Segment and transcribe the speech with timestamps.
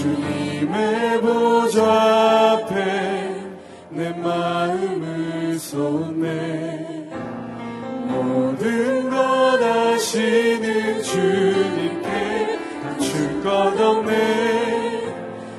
[0.00, 3.34] 주님의 보좌 앞에
[3.90, 7.10] 내 마음을 쏟네.
[8.06, 15.14] 모든 것 아시는 주님께 감출 것 없네.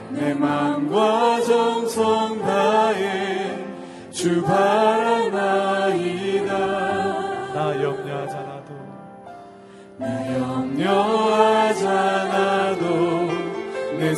[0.10, 3.58] 내 마음과 정성 다해
[4.10, 4.91] 주바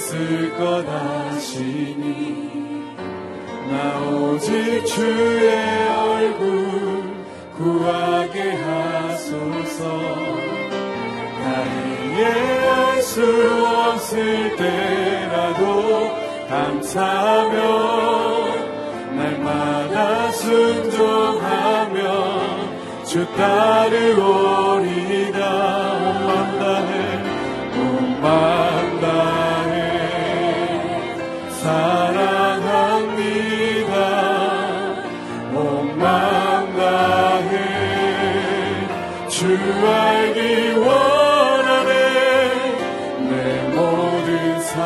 [0.03, 2.93] 내쓸것 아시니
[3.69, 7.13] 나 오직 주의 얼굴
[7.57, 9.87] 구하게 하소서.
[11.39, 13.23] 나 이해할 수
[13.65, 16.11] 없을 때라도
[16.49, 17.57] 감사하며
[19.15, 22.01] 날마다 순종하며
[23.05, 25.39] 주 따르오리다.
[25.93, 26.91] 온맘 다해
[27.77, 28.82] 온맘
[39.53, 41.91] 주 알기 원하네.
[43.29, 43.33] 내
[43.75, 44.81] 모든 삶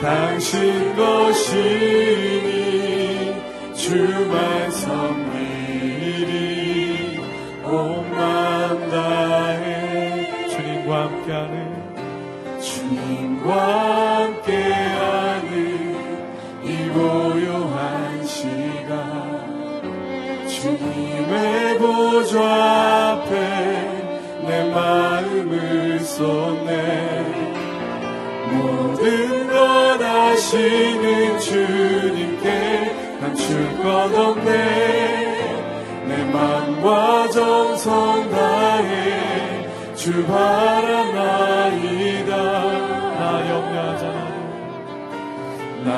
[0.00, 2.54] 당신 것이니
[3.74, 6.30] 주만 섬기리
[7.62, 11.52] 온맘 다해 주님과 함께하는
[12.58, 13.75] 주님과
[24.76, 26.70] 마음을 쏟네.
[28.52, 34.52] 모든 것 아시는 주님께 감출 것 없네.
[36.08, 41.56] 내 마음과 정성 다해 주 바라나이다.
[43.16, 44.36] 나 염려하잖아도
[45.84, 45.88] 나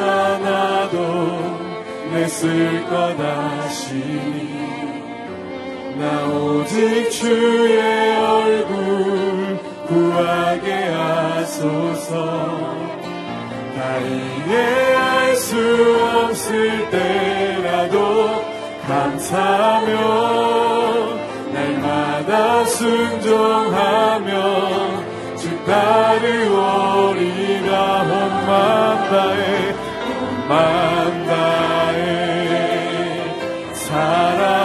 [0.00, 0.96] 염려하잖아도
[2.12, 4.59] 내 쓸 것 아시니
[6.00, 12.14] 나 오직 주의 얼굴 구하게 하소서.
[13.76, 15.58] 다 이해할 수
[16.24, 18.42] 없을 때라도
[18.88, 19.90] 감사하며
[21.52, 24.30] 날마다 순종하며
[25.36, 27.12] 주 따르오리라
[28.04, 28.48] 온맘
[29.10, 29.74] 다해
[30.48, 32.00] 온맘 다해
[33.74, 34.59] 사랑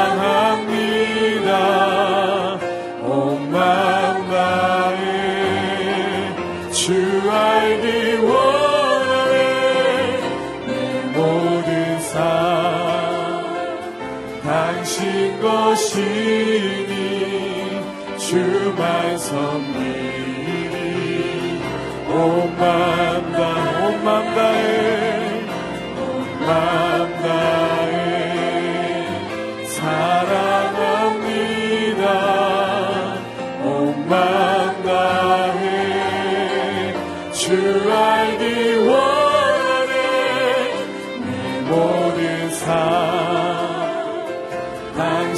[15.96, 16.94] 것이니
[18.18, 19.72] 주만 섬기리
[22.10, 22.95] 온맘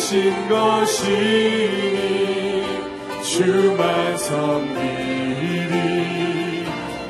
[0.07, 1.03] 당신 것이니
[3.21, 5.75] 주만 섬기리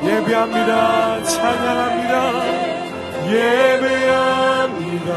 [0.03, 2.13] 예배합니다 찬양합니다
[3.29, 5.11] 예배합니다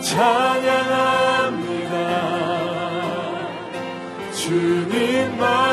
[0.00, 1.48] 찬양합니다.
[4.32, 5.67] 주님만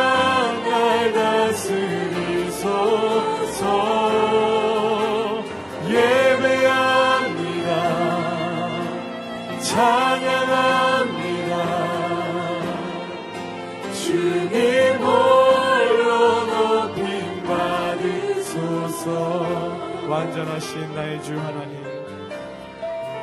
[20.16, 21.84] 완전하신 나의 주 하나님.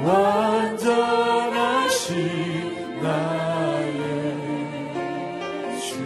[0.04, 0.92] 완전하신
[3.02, 3.96] 나의
[5.80, 6.04] 주.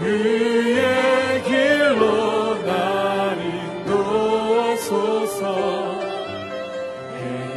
[0.00, 3.38] 그의 길로 날
[3.86, 5.42] 인도하소서.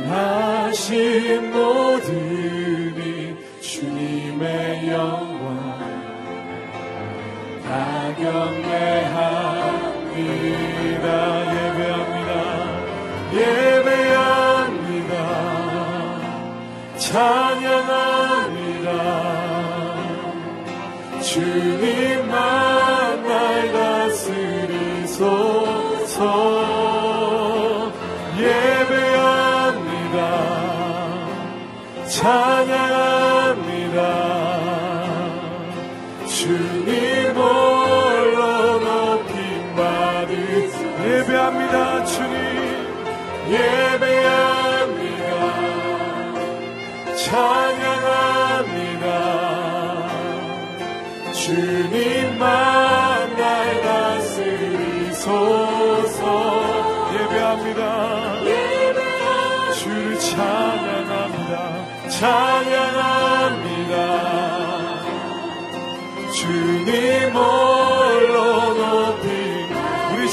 [0.06, 1.87] 행하신 모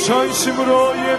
[0.04, 1.13] 전심으로 예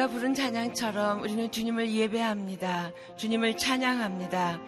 [0.00, 2.92] 우리가 부른 찬양처럼 우리는 주님을 예배합니다.
[3.16, 4.60] 주님을 찬양합니다.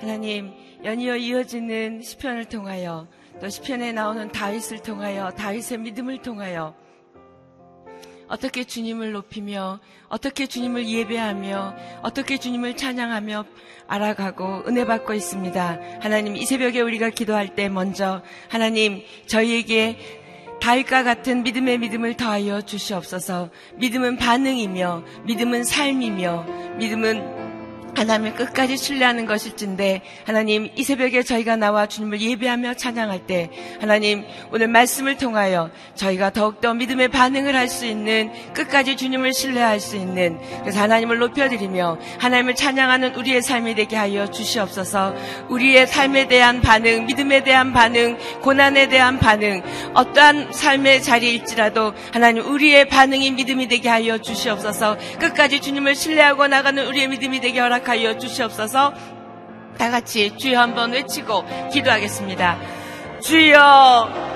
[0.00, 3.06] 하나님 연이어 이어지는 시편을 통하여
[3.40, 6.74] 또 시편에 나오는 다윗을 통하여 다윗의 믿음을 통하여
[8.28, 13.44] 어떻게 주님을 높이며 어떻게 주님을 예배하며 어떻게 주님을 찬양하며
[13.88, 15.80] 알아가고 은혜 받고 있습니다.
[16.00, 19.98] 하나님 이 새벽에 우리가 기도할 때 먼저 하나님 저희에게
[20.60, 23.50] 다윗과 같은 믿음의 믿음을 더하여 주시옵소서.
[23.76, 27.39] 믿음은 반응이며 믿음은 삶이며 믿음은
[27.96, 33.50] 하나님을 끝까지 신뢰하는 것일진데 하나님 이 새벽에 저희가 나와 주님을 예배하며 찬양할 때
[33.80, 39.96] 하나님 오늘 말씀을 통하여 저희가 더욱더 믿음의 반응을 할 수 있는 끝까지 주님을 신뢰할 수
[39.96, 45.14] 있는 그래서 하나님을 높여드리며 하나님을 찬양하는 우리의 삶이 되게 하여 주시옵소서.
[45.48, 49.62] 우리의 삶에 대한 반응 믿음에 대한 반응 고난에 대한 반응
[49.94, 54.98] 어떠한 삶의 자리일지라도 하나님 우리의 반응이 믿음이 되게 하여 주시옵소서.
[55.20, 58.92] 끝까지 주님을 신뢰하고 나가는 우리의 믿음이 되게 허락 허락하여 주시옵소서
[59.78, 62.58] 다 같이 주여 한번 외치고 기도하겠습니다.
[63.22, 64.29] 주여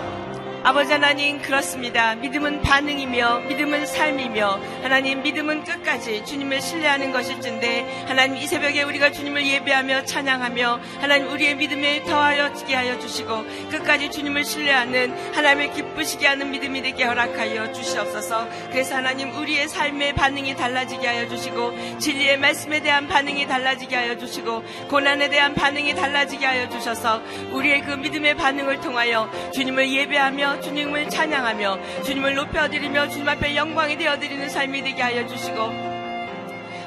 [0.67, 2.15] 아버지 하나님 그렇습니다.
[2.15, 9.47] 믿음은 반응이며 믿음은 삶이며 하나님 믿음은 끝까지 주님을 신뢰하는 것일진데 하나님 이 새벽에 우리가 주님을
[9.47, 16.51] 예배하며 찬양하며 하나님 우리의 믿음에 더하여 지게 하여 주시고 끝까지 주님을 신뢰하는 하나님을 기쁘시게 하는
[16.51, 18.49] 믿음이 되게 허락하여 주시옵소서.
[18.71, 24.65] 그래서 하나님 우리의 삶의 반응이 달라지게 하여 주시고 진리의 말씀에 대한 반응이 달라지게 하여 주시고
[24.89, 27.21] 고난에 대한 반응이 달라지게 하여 주셔서
[27.53, 34.49] 우리의 그 믿음의 반응을 통하여 주님을 예배하며 주님을 찬양하며 주님을 높여드리며 주님 앞에 영광이 되어드리는
[34.49, 35.94] 삶이 되게 하여 주시고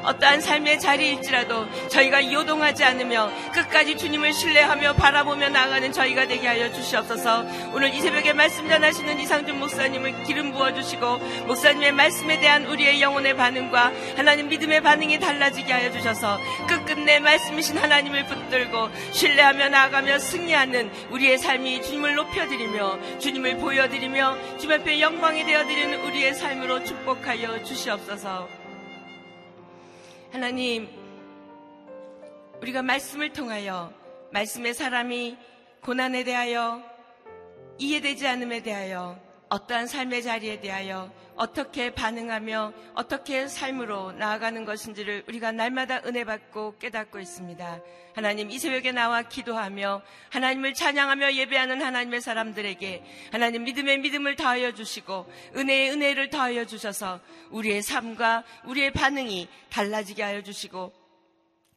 [0.07, 7.45] 어떠한 삶의 자리일지라도 저희가 요동하지 않으며 끝까지 주님을 신뢰하며 바라보며 나아가는 저희가 되게 하여 주시옵소서.
[7.73, 13.91] 오늘 이 새벽에 말씀 전하시는 이상준 목사님을 기름 부어주시고 목사님의 말씀에 대한 우리의 영혼의 반응과
[14.15, 21.81] 하나님 믿음의 반응이 달라지게 하여 주셔서 끝끝내 말씀이신 하나님을 붙들고 신뢰하며 나아가며 승리하는 우리의 삶이
[21.81, 28.56] 주님을 높여드리며 주님을 보여드리며 주님 앞에 영광이 되어드리는 우리의 삶으로 축복하여 주시옵소서
[30.31, 30.89] 하나님,
[32.61, 33.93] 우리가 말씀을 통하여
[34.31, 35.37] 말씀의 사람이
[35.81, 36.83] 고난에 대하여
[37.77, 39.17] 이해되지 않음에 대하여
[39.47, 47.19] 어떠한 삶의 자리에 대하여 어떻게 반응하며 어떻게 삶으로 나아가는 것인지를 우리가 날마다 은혜 받고 깨닫고
[47.19, 47.79] 있습니다.
[48.15, 50.01] 하나님 이 새벽에 나와 기도하며
[50.31, 57.19] 하나님을 찬양하며 예배하는 하나님의 사람들에게 하나님 믿음의 믿음을 더하여 주시고 은혜의 은혜를 더하여 주셔서
[57.51, 61.06] 우리의 삶과 우리의 반응이 달라지게 하여 주시고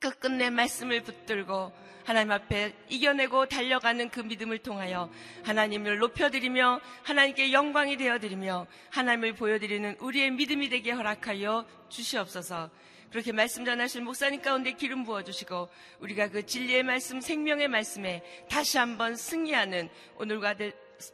[0.00, 1.72] 끝끝내 말씀을 붙들고
[2.04, 5.10] 하나님 앞에 이겨내고 달려가는 그 믿음을 통하여
[5.44, 12.70] 하나님을 높여드리며 하나님께 영광이 되어드리며 하나님을 보여드리는 우리의 믿음이 되게 허락하여 주시옵소서.
[13.10, 15.68] 그렇게 말씀 전하실 목사님 가운데 기름 부어주시고
[16.00, 20.54] 우리가 그 진리의 말씀, 생명의 말씀에 다시 한번 승리하는 오늘과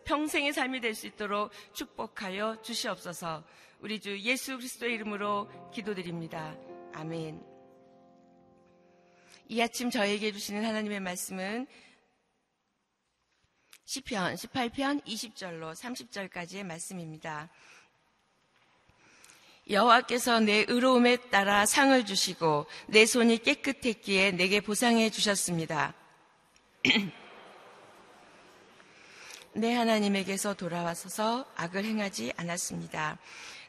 [0.05, 3.45] 평생의 삶이 될 수 있도록 축복하여 주시옵소서.
[3.81, 6.55] 우리 주 예수 그리스도의 이름으로 기도드립니다.
[6.95, 7.56] 아멘.
[9.49, 11.69] 이 아침 저에게 주시는 하나님의 말씀은
[13.85, 17.49] 시편 18편 20절로 30절까지의 말씀입니다.
[19.71, 25.95] 여호와께서 내 의로움에 따라 상을 주시고 내 손이 깨끗했기에 내게 보상해 주셨습니다.
[29.55, 33.19] 내 하나님에게서 돌아와서서 악을 행하지 않았습니다.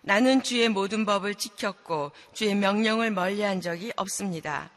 [0.01, 4.71] 나는 주의 모든 법을 지켰고 주의 명령을 멀리한 적이 없습니다.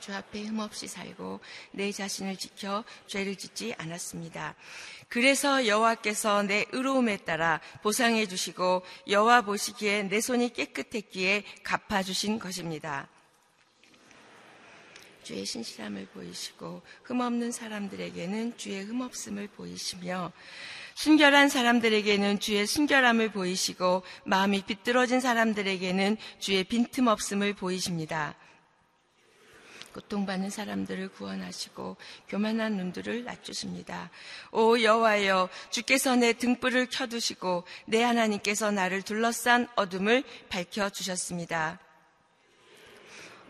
[0.00, 1.40] 주 앞에 흠없이 살고
[1.72, 4.54] 내 자신을 지켜 죄를 짓지 않았습니다.
[5.08, 13.08] 그래서 여호와께서 내 의로움에 따라 보상해 주시고 여호와 보시기에 내 손이 깨끗했기에 갚아 주신 것입니다.
[15.22, 20.32] 주의 신실함을 보이시고 흠없는 사람들에게는 주의 흠없음을 보이시며
[20.94, 28.34] 순결한 사람들에게는 주의 순결함을 보이시고 마음이 비뚤어진 사람들에게는 주의 빈틈없음을 보이십니다.
[29.92, 31.96] 고통받는 사람들을 구원하시고
[32.28, 34.10] 교만한 눈들을 낮추십니다.
[34.52, 41.78] 오 여호와여 주께서 내 등불을 켜두시고 내 하나님께서 나를 둘러싼 어둠을 밝혀 주셨습니다.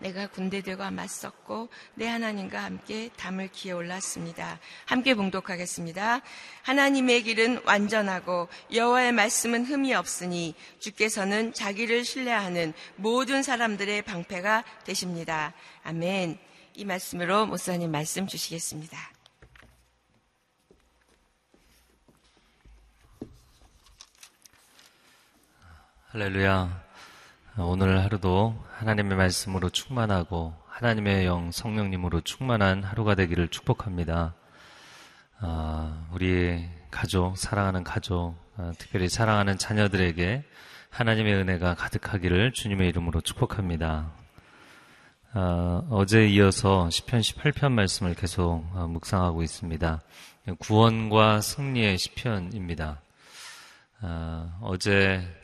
[0.00, 4.58] 내가 군대들과 맞섰고 내 하나님과 함께 담을 기어 올랐습니다.
[4.86, 6.20] 함께 봉독하겠습니다.
[6.62, 15.54] 하나님의 길은 완전하고 여호와의 말씀은 흠이 없으니 주께서는 자기를 신뢰하는 모든 사람들의 방패가 되십니다.
[15.84, 16.38] 아멘.
[16.74, 18.98] 이 말씀으로 목사님 말씀 주시겠습니다.
[26.12, 26.89] 할렐루야.
[27.62, 34.34] 오늘 하루도 하나님의 말씀으로 충만하고 하나님의 영 성령님으로 충만한 하루가 되기를 축복합니다.
[35.40, 40.42] 아, 우리 가족, 사랑하는 가족, 아, 특별히 사랑하는 자녀들에게
[40.88, 44.10] 하나님의 은혜가 가득하기를 주님의 이름으로 축복합니다.
[45.32, 50.00] 아, 어제 이어서 10편 18편 말씀을 계속 묵상하고 있습니다.
[50.58, 53.00] 구원과 승리의 시편입니다.
[54.62, 55.39] 어제 어,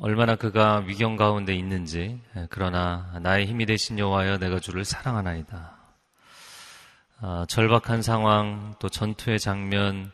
[0.00, 5.76] 얼마나 그가 위경 가운데 있는지 예, 그러나 나의 힘이 되신 여호와여 내가 주를 사랑하나이다.
[7.20, 10.12] 아, 절박한 상황 또 전투의 장면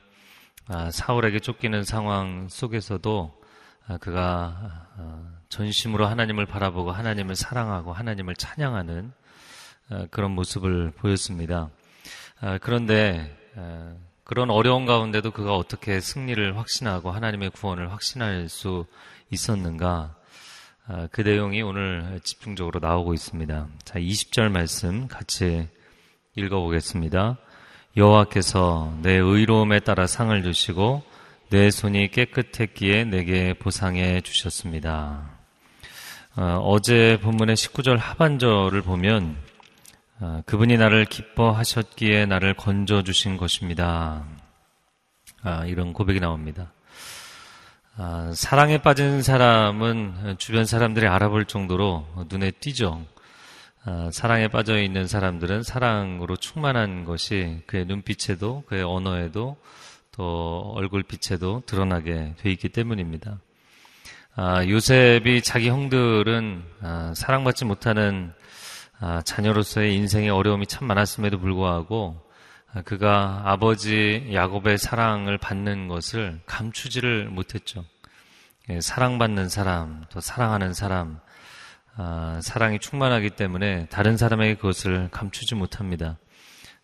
[0.68, 3.40] 아, 사울에게 쫓기는 상황 속에서도
[3.88, 4.86] 아, 그가
[5.48, 9.12] 전심으로 하나님을 바라보고 하나님을 사랑하고 하나님을 찬양하는
[10.10, 11.70] 그런 모습을 보였습니다.
[12.60, 13.36] 그런데
[14.30, 18.86] 그런 어려운 가운데도 그가 어떻게 승리를 확신하고 하나님의 구원을 확신할 수
[19.28, 20.14] 있었는가?
[20.86, 23.66] 아, 그 내용이 오늘 집중적으로 나오고 있습니다.
[23.82, 25.66] 자, 20절 말씀 같이
[26.36, 27.38] 읽어보겠습니다.
[27.96, 31.02] 여호와께서 내 의로움에 따라 상을 주시고
[31.48, 35.28] 내 손이 깨끗했기에 내게 보상해 주셨습니다.
[36.36, 39.49] 어, 제 본문의 19절 하반절을 보면
[40.22, 44.26] 어, 그분이 나를 기뻐하셨기에 나를 건져 주신 것입니다.
[45.42, 46.72] 아, 이런 고백이 나옵니다.
[47.96, 53.02] 아, 사랑에 빠진 사람은 주변 사람들이 알아볼 정도로 눈에 띄죠.
[53.84, 59.56] 아, 사랑에 빠져 있는 사람들은 사랑으로 충만한 것이 그의 눈빛에도 그의 언어에도
[60.12, 63.38] 또 얼굴빛에도 드러나게 돼 있기 때문입니다.
[64.36, 68.34] 아, 요셉이 자기 형들은 아, 사랑받지 못하는
[69.02, 72.20] 아, 자녀로서의 인생의 어려움이 참 많았음에도 불구하고
[72.74, 77.84] 아, 그가 아버지 야곱의 사랑을 받는 것을 감추지를 못했죠.
[78.68, 81.18] 예, 사랑받는 사람, 또 사랑하는 사람,
[81.96, 86.18] 아, 사랑이 충만하기 때문에 다른 사람에게 그것을 감추지 못합니다.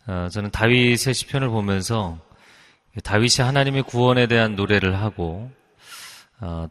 [0.06, 2.18] 아, 저는 다윗의 시편을 보면서
[3.04, 5.50] 다윗이 하나님의 구원에 대한 노래를 하고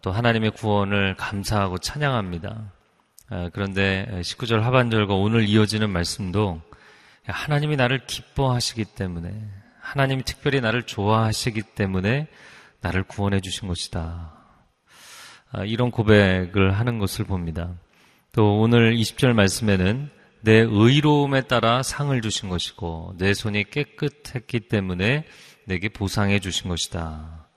[0.01, 2.71] 또 하나님의 구원을 감사하고 찬양합니다.
[3.53, 6.61] 그런데 19절 하반절과 오늘 이어지는 말씀도
[7.25, 9.33] 하나님이 나를 기뻐하시기 때문에
[9.79, 12.27] 하나님이 특별히 나를 좋아하시기 때문에
[12.81, 14.33] 나를 구원해 주신 것이다.
[15.51, 17.73] 아, 이런 고백을 하는 것을 봅니다.
[18.31, 20.09] 또 오늘 20절 말씀에는
[20.41, 25.25] 내 의로움에 따라 상을 주신 것이고 내 손이 깨끗했기 때문에
[25.65, 27.47] 내게 보상해 주신 것이다.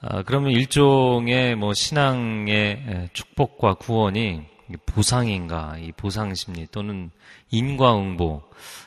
[0.00, 4.51] 아, 그러면 일종의 뭐 신앙의 축복과 구원이
[4.86, 7.10] 보상인가, 이 보상 심리 또는
[7.50, 8.42] 인과응보,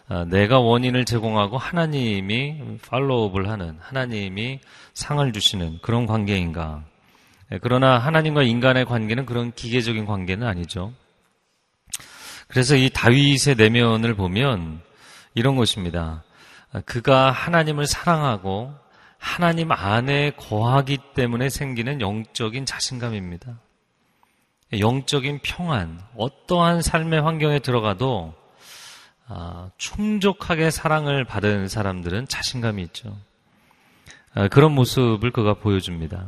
[0.07, 4.59] 아, 내가 원인을 제공하고 하나님이 팔로우업을 하는, 하나님이
[4.93, 6.83] 상을 주시는 그런 관계인가.
[7.51, 10.93] 예, 그러나 하나님과 인간의 관계는 그런 기계적인 관계는 아니죠.
[12.47, 14.81] 그래서 이 다윗의 내면을 보면
[15.33, 16.23] 이런 것입니다.
[16.71, 18.73] 아, 그가 하나님을 사랑하고
[19.17, 23.59] 하나님 안에 거하기 때문에 생기는 영적인 자신감입니다.
[24.79, 28.33] 영적인 평안, 어떠한 삶의 환경에 들어가도
[29.27, 33.17] 아, 충족하게 사랑을 받은 사람들은 자신감이 있죠.
[34.33, 36.27] 아, 그런 모습을 그가 보여줍니다.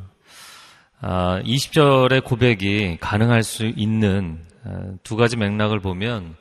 [0.99, 6.35] 아, 20절의 고백이 가능할 수 있는 아, 두 가지 맥락을 보면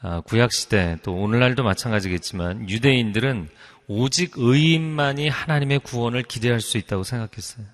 [0.00, 3.48] 아, 구약시대 또 오늘날도 마찬가지겠지만 유대인들은
[3.86, 7.66] 오직 의인만이 하나님의 구원을 기대할 수 있다고 생각했어요.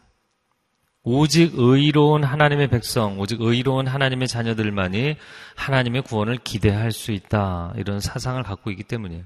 [1.09, 5.17] 오직 의로운 하나님의 백성, 오직 의로운 하나님의 자녀들만이
[5.57, 7.73] 하나님의 구원을 기대할 수 있다.
[7.77, 9.25] 이런 사상을 갖고 있기 때문이에요.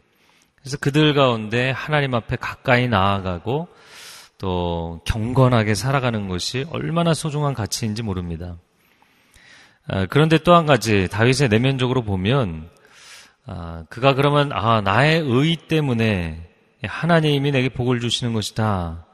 [0.61, 3.67] 그래서 그들 가운데 하나님 앞에 가까이 나아가고
[4.39, 8.59] 또 경건하게 살아가는 것이 얼마나 소중한 가치인지 모릅니다.
[9.89, 12.71] 아, 그런데 또 한 가지 다윗의 내면적으로 보면
[13.45, 16.49] 아, 그가 그러면 아 나의 의 때문에
[16.85, 19.05] 하나님이 내게 복을 주시는 것이다.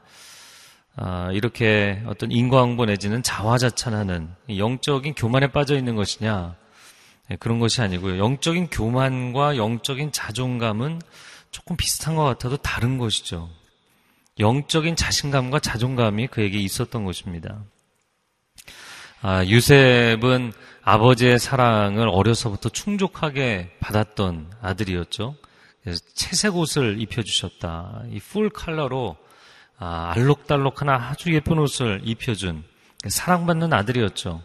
[1.01, 6.57] 아, 이렇게 어떤 인과응보 내지는 자화자찬하는 영적인 교만에 빠져 있는 것이냐
[7.29, 8.17] 네, 그런 것이 아니고요.
[8.17, 11.01] 영적인 교만과 영적인 자존감은
[11.51, 13.49] 조금 비슷한 것 같아도 다른 것이죠.
[14.39, 17.63] 영적인 자신감과 자존감이 그에게 있었던 것입니다.
[19.21, 20.51] 아, 유셉은
[20.81, 25.35] 아버지의 사랑을 어려서부터 충족하게 받았던 아들이었죠.
[26.13, 28.03] 채색 옷을 입혀주셨다.
[28.11, 29.15] 이풀 칼라로
[29.79, 32.63] 아, 알록달록 하나 아주 예쁜 옷을 입혀준
[33.07, 34.43] 사랑받는 아들이었죠.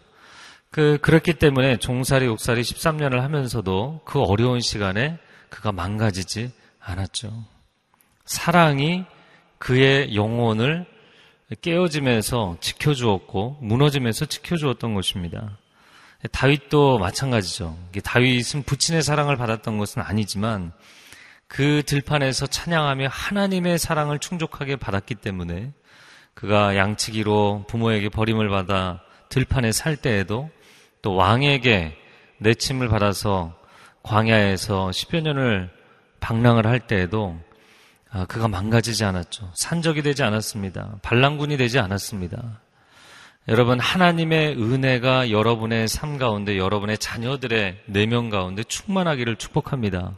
[0.71, 5.17] 그, 그렇기 때문에 종살이, 옥살이 13년을 하면서도 그 어려운 시간에
[5.49, 7.45] 그가 망가지지 않았죠.
[8.23, 9.03] 사랑이
[9.57, 10.85] 그의 영혼을
[11.61, 15.57] 깨어지면서 지켜주었고, 무너지면서 지켜주었던 것입니다.
[16.31, 17.77] 다윗도 마찬가지죠.
[18.03, 20.71] 다윗은 부친의 사랑을 받았던 것은 아니지만,
[21.47, 25.73] 그 들판에서 찬양하며 하나님의 사랑을 충족하게 받았기 때문에
[26.33, 30.49] 그가 양치기로 부모에게 버림을 받아 들판에 살 때에도
[31.01, 31.95] 또 왕에게
[32.39, 33.55] 내침을 받아서
[34.03, 35.69] 광야에서 10여 년을
[36.19, 37.39] 방랑을 할 때에도
[38.11, 39.51] 아, 그가 망가지지 않았죠.
[39.55, 40.99] 산적이 되지 않았습니다.
[41.01, 42.61] 반란군이 되지 않았습니다.
[43.47, 50.13] 여러분, 하나님의 은혜가 여러분의 삶 가운데, 여러분의 자녀들의 내면 가운데 충만하기를 축복합니다.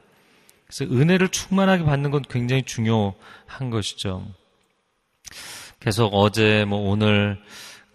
[0.67, 4.25] 그래서 은혜를 충만하게 받는 건 굉장히 중요한 것이죠.
[5.79, 7.41] 계속 어제 뭐 오늘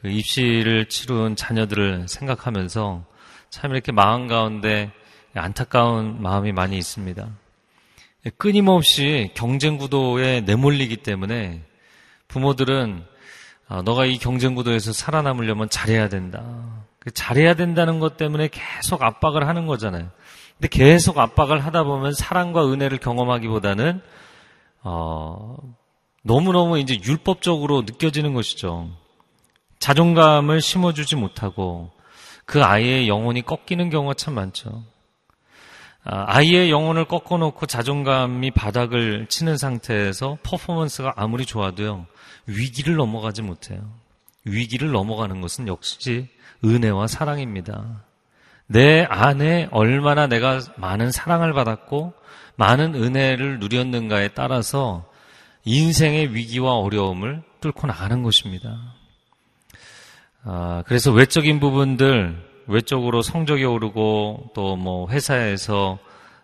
[0.01, 3.05] 그 입시를 치룬 자녀들을 생각하면서
[3.51, 4.91] 참 이렇게 마음 가운데
[5.35, 7.29] 안타까운 마음이 많이 있습니다.
[8.37, 11.63] 끊임없이 경쟁 구도에 내몰리기 때문에
[12.29, 13.05] 부모들은
[13.69, 16.43] 아, 너가 이 경쟁 구도에서 살아남으려면 잘해야 된다.
[16.99, 20.11] 그 잘해야 된다는 것 때문에 계속 압박을 하는 거잖아요.
[20.63, 24.01] 근데 계속 압박을 하다 보면 사랑과 은혜를 경험하기보다는
[24.85, 25.57] 어,
[26.23, 28.89] 너무너무 이제 율법적으로 느껴지는 것이죠.
[29.81, 31.91] 자존감을 심어주지 못하고
[32.45, 34.85] 그 아이의 영혼이 꺾이는 경우가 참 많죠.
[36.05, 42.07] 아, 아이의 영혼을 꺾어놓고 자존감이 바닥을 치는 상태에서 퍼포먼스가 아무리 좋아도요,
[42.47, 43.81] 위기를 넘어가지 못해요.
[44.45, 46.29] 위기를 넘어가는 것은 역시
[46.65, 48.05] 은혜와 사랑입니다.
[48.73, 52.15] 내 안에 얼마나 내가 많은 사랑을 받았고
[52.57, 55.05] 많은 은혜를 누렸는가에 따라서
[55.65, 58.95] 인생의 위기와 어려움을 뚫고 나가는 것입니다.
[60.45, 65.99] 아, 그래서 외적인 부분들, 외적으로 성적이 오르고 또 뭐 회사에서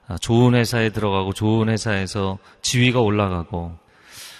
[0.07, 3.77] 아, 좋은 회사에 들어가고 좋은 회사에서 지위가 올라가고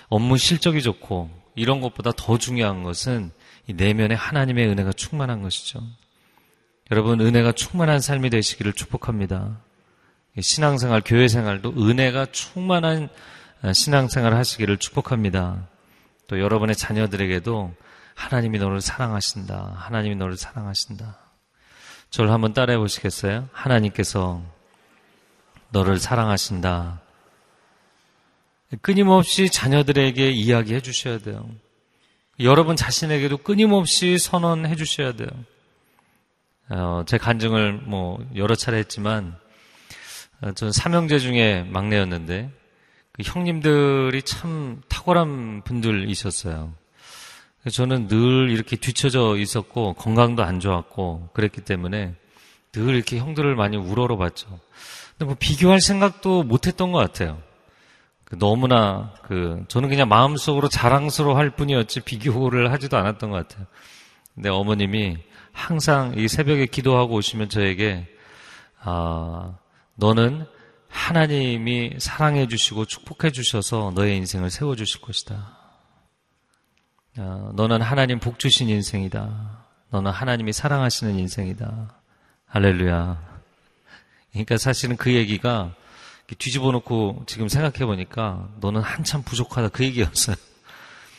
[0.09, 3.31] 업무 실적이 좋고 이런 것보다 더 중요한 것은
[3.67, 5.81] 이 내면에 하나님의 은혜가 충만한 것이죠.
[6.91, 9.59] 여러분 은혜가 충만한 삶이 되시기를 축복합니다.
[10.41, 13.09] 신앙생활, 교회생활도 은혜가 충만한
[13.61, 15.69] 아, 신앙생활 하시기를 축복합니다.
[16.29, 17.75] 또 여러분의 자녀들에게도
[18.15, 19.75] 하나님이 너를 사랑하신다.
[19.77, 21.19] 하나님이 너를 사랑하신다.
[22.11, 23.49] 저를 한번 따라해 보시겠어요?
[23.53, 24.43] 하나님께서
[25.71, 27.01] 너를 사랑하신다.
[28.81, 31.49] 끊임없이 자녀들에게 이야기해 주셔야 돼요.
[32.41, 35.29] 여러분 자신에게도 끊임없이 선언해 주셔야 돼요.
[36.71, 39.37] 어, 제 간증을 뭐 여러 차례 했지만
[40.41, 42.51] 어, 저는 삼형제 중에 막내였는데
[43.13, 46.73] 그 형님들이 참 탁월한 분들이셨어요.
[47.73, 52.15] 저는 늘 이렇게 뒤쳐져 있었고 건강도 안 좋았고 그랬기 때문에
[52.73, 54.47] 늘 이렇게 형들을 많이 우러러 봤죠.
[55.11, 57.43] 근데 뭐 비교할 생각도 못했던 것 같아요.
[58.25, 63.67] 그 너무나 그 저는 그냥 마음속으로 자랑스러워할 뿐이었지 비교를 하지도 않았던 것 같아요.
[64.35, 65.17] 근데 어머님이
[65.59, 68.07] 항상 이 새벽에 기도하고 오시면 저에게
[68.81, 69.59] 아,
[69.97, 70.47] 너는
[70.89, 75.59] 하나님이 사랑해 주시고 축복해 주셔서 너의 인생을 세워 주실 것이다.
[77.17, 79.67] 아, 너는 하나님 복 주신 인생이다.
[79.91, 81.93] 너는 하나님이 사랑하시는 인생이다.
[82.47, 83.41] 할렐루야.
[84.31, 85.75] 그러니까 사실은 그 얘기가
[86.39, 90.37] 뒤집어 놓고 지금 생각해 보니까 너는 한참 부족하다 그 얘기였어요.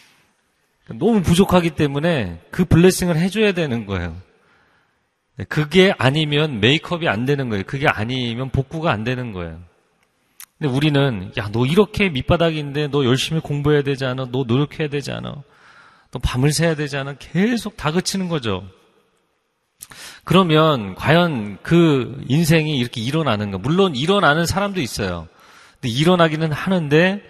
[0.98, 4.29] 너무 부족하기 때문에 그 블레싱을 해줘야 되는 거예요.
[5.40, 7.64] 네, 그게 아니면 메이크업이 안 되는 거예요.
[7.66, 9.58] 그게 아니면 복구가 안 되는 거예요.
[10.58, 14.28] 근데 우리는 야 너 이렇게 밑바닥인데 너 열심히 공부해야 되지 않아?
[14.34, 15.42] 너 노력해야 되지 않아?
[16.12, 17.16] 너 밤을 새야 되지 않아?
[17.20, 18.68] 계속 다그치는 거죠.
[20.26, 23.60] 그러면 과연 그 인생이 이렇게 일어나는가?
[23.60, 25.30] 물론 일어나는 사람도 있어요.
[25.76, 27.22] 근데 일어나기는 하는데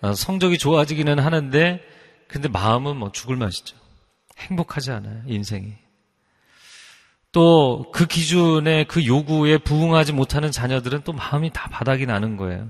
[0.00, 1.82] 어, 성적이 좋아지기는 하는데
[2.26, 3.76] 근데 마음은 뭐 죽을 맛이죠.
[4.38, 5.74] 행복하지 않아요, 인생이.
[7.32, 12.68] 또 그 기준에 그 요구에 부응하지 못하는 자녀들은 또 마음이 다 바닥이 나는 거예요.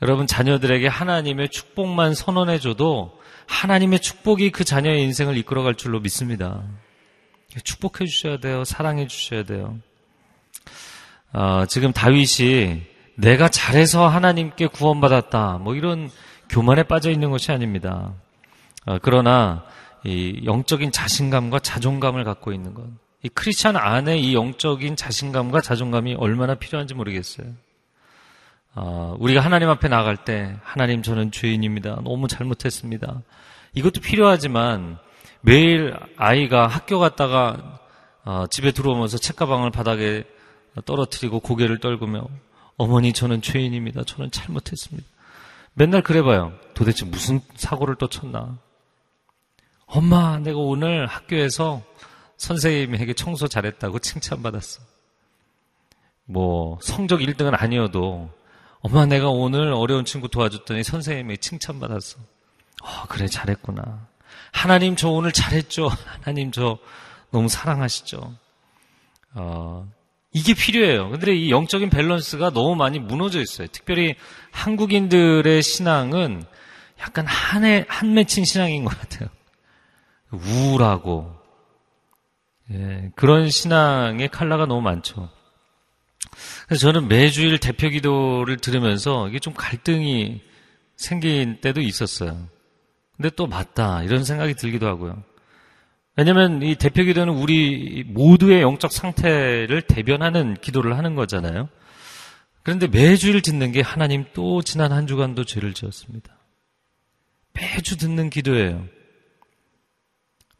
[0.00, 6.62] 여러분 자녀들에게 하나님의 축복만 선언해 줘도 하나님의 축복이 그 자녀의 인생을 이끌어 갈 줄로 믿습니다.
[7.64, 8.64] 축복해 주셔야 돼요.
[8.64, 9.78] 사랑해 주셔야 돼요.
[11.32, 12.82] 어, 지금 다윗이
[13.16, 15.58] 내가 잘해서 하나님께 구원받았다.
[15.58, 16.10] 뭐 이런
[16.48, 18.14] 교만에 빠져 있는 것이 아닙니다.
[18.86, 19.64] 어, 그러나
[20.04, 22.84] 이 영적인 자신감과 자존감을 갖고 있는 것.
[23.22, 27.46] 이 크리스찬 안에 이 영적인 자신감과 자존감이 얼마나 필요한지 모르겠어요.
[28.74, 32.00] 어, 우리가 하나님 앞에 나갈 때 하나님 저는 죄인입니다.
[32.04, 33.22] 너무 잘못했습니다.
[33.74, 34.98] 이것도 필요하지만
[35.40, 37.80] 매일 아이가 학교 갔다가
[38.24, 40.24] 어, 집에 들어오면서 책가방을 바닥에
[40.84, 42.28] 떨어뜨리고 고개를 떨구며
[42.76, 44.04] 어머니 저는 죄인입니다.
[44.04, 45.08] 저는 잘못했습니다.
[45.74, 46.52] 맨날 그래봐요.
[46.74, 48.58] 도대체 무슨 사고를 또 쳤나?
[49.86, 51.82] 엄마, 내가 오늘 학교에서
[52.38, 54.80] 선생님에게 청소 잘했다고 칭찬받았어.
[56.24, 58.30] 뭐 성적 1등은 아니어도
[58.80, 62.18] 엄마 내가 오늘 어려운 친구 도와줬더니 선생님에게 칭찬받았어.
[62.82, 64.06] 어, 그래 잘했구나.
[64.52, 65.88] 하나님 저 오늘 잘했죠.
[65.88, 66.78] 하나님 저
[67.30, 68.34] 너무 사랑하시죠.
[69.34, 69.88] 어,
[70.32, 71.10] 이게 필요해요.
[71.10, 73.66] 근데 이 영적인 밸런스가 너무 많이 무너져 있어요.
[73.72, 74.14] 특별히
[74.52, 76.44] 한국인들의 신앙은
[77.00, 79.28] 약간 한해, 한 맺힌 신앙인 것 같아요.
[80.30, 81.37] 우울하고,
[82.72, 85.30] 예, 그런 신앙의 칼라가 너무 많죠.
[86.66, 90.42] 그래서 저는 매주일 대표 기도를 들으면서 이게 좀 갈등이
[90.96, 92.48] 생긴 때도 있었어요.
[93.16, 95.22] 근데 또 맞다 이런 생각이 들기도 하고요.
[96.16, 101.68] 왜냐하면 이 대표 기도는 우리 모두의 영적 상태를 대변하는 기도를 하는 거잖아요.
[102.62, 106.36] 그런데 매주일 듣는 게 하나님 또 지난 한 주간도 죄를 지었습니다.
[107.54, 108.84] 매주 듣는 기도예요.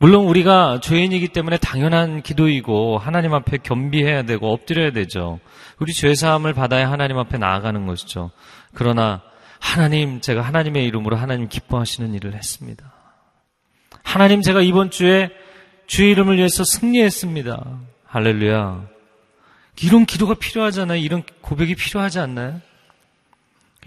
[0.01, 5.41] 물론 우리가 죄인이기 때문에 당연한 기도이고 하나님 앞에 겸비해야 되고 엎드려야 되죠.
[5.81, 8.31] 우리 죄 사함을 받아야 하나님 앞에 나아가는 것이죠.
[8.75, 9.23] 그러나
[9.59, 12.93] 하나님, 제가 하나님의 이름으로 하나님 기뻐하시는 일을 했습니다.
[14.05, 15.31] 하나님, 제가 이번 주에
[15.89, 17.81] 주의 이름을 위해서 승리했습니다.
[18.07, 18.87] 할렐루야.
[19.83, 20.99] 이런 기도가 필요하잖아요.
[20.99, 22.61] 이런 고백이 필요하지 않나요?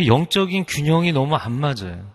[0.06, 2.06] 영적인 균형이 너무 안 맞아요.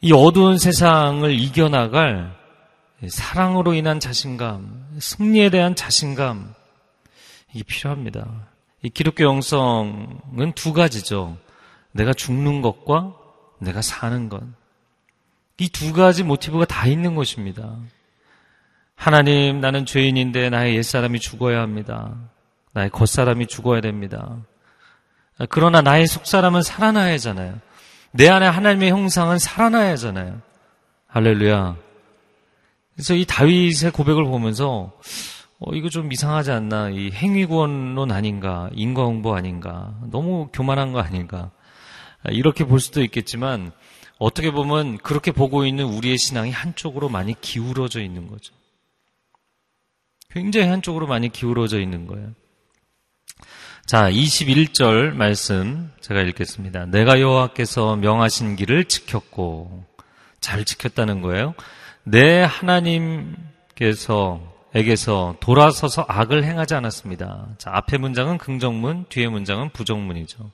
[0.00, 2.34] 이 어두운 세상을 이겨나갈
[3.08, 6.54] 사랑으로 인한 자신감, 승리에 대한 자신감,
[7.52, 8.48] 이게 필요합니다.
[8.82, 11.36] 이 기독교 영성은 두 가지죠.
[11.92, 13.14] 내가 죽는 것과
[13.58, 14.42] 내가 사는 것.
[15.58, 17.76] 이 두 가지 모티브가 다 있는 것입니다.
[18.94, 22.14] 하나님, 나는 죄인인데 나의 옛사람이 죽어야 합니다.
[22.72, 24.36] 나의 겉사람이 죽어야 됩니다.
[25.48, 27.58] 그러나 나의 속사람은 살아나야 하잖아요.
[28.16, 30.40] 내 안에 하나님의 형상은 살아나야 하잖아요.
[31.06, 31.76] 할렐루야.
[32.94, 34.92] 그래서 이 다윗의 고백을 보면서
[35.58, 36.90] 어, 이거 좀 이상하지 않나?
[36.90, 38.70] 이 행위구원론 아닌가?
[38.72, 39.94] 인과응보 아닌가?
[40.10, 41.50] 너무 교만한 거 아닌가?
[42.30, 43.72] 이렇게 볼 수도 있겠지만
[44.18, 48.54] 어떻게 보면 그렇게 보고 있는 우리의 신앙이 한쪽으로 많이 기울어져 있는 거죠.
[50.30, 52.32] 굉장히 한쪽으로 많이 기울어져 있는 거예요.
[53.86, 56.86] 자, 21절 말씀 제가 읽겠습니다.
[56.86, 59.84] 내가 여호와께서 명하신 길을 지켰고
[60.40, 61.54] 잘 지켰다는 거예요.
[62.02, 63.36] 내 하나님께서
[64.74, 67.46] 에게서 돌아서서 악을 행하지 않았습니다.
[67.58, 70.50] 자, 앞에 문장은 긍정문, 뒤에 문장은 부정문이죠.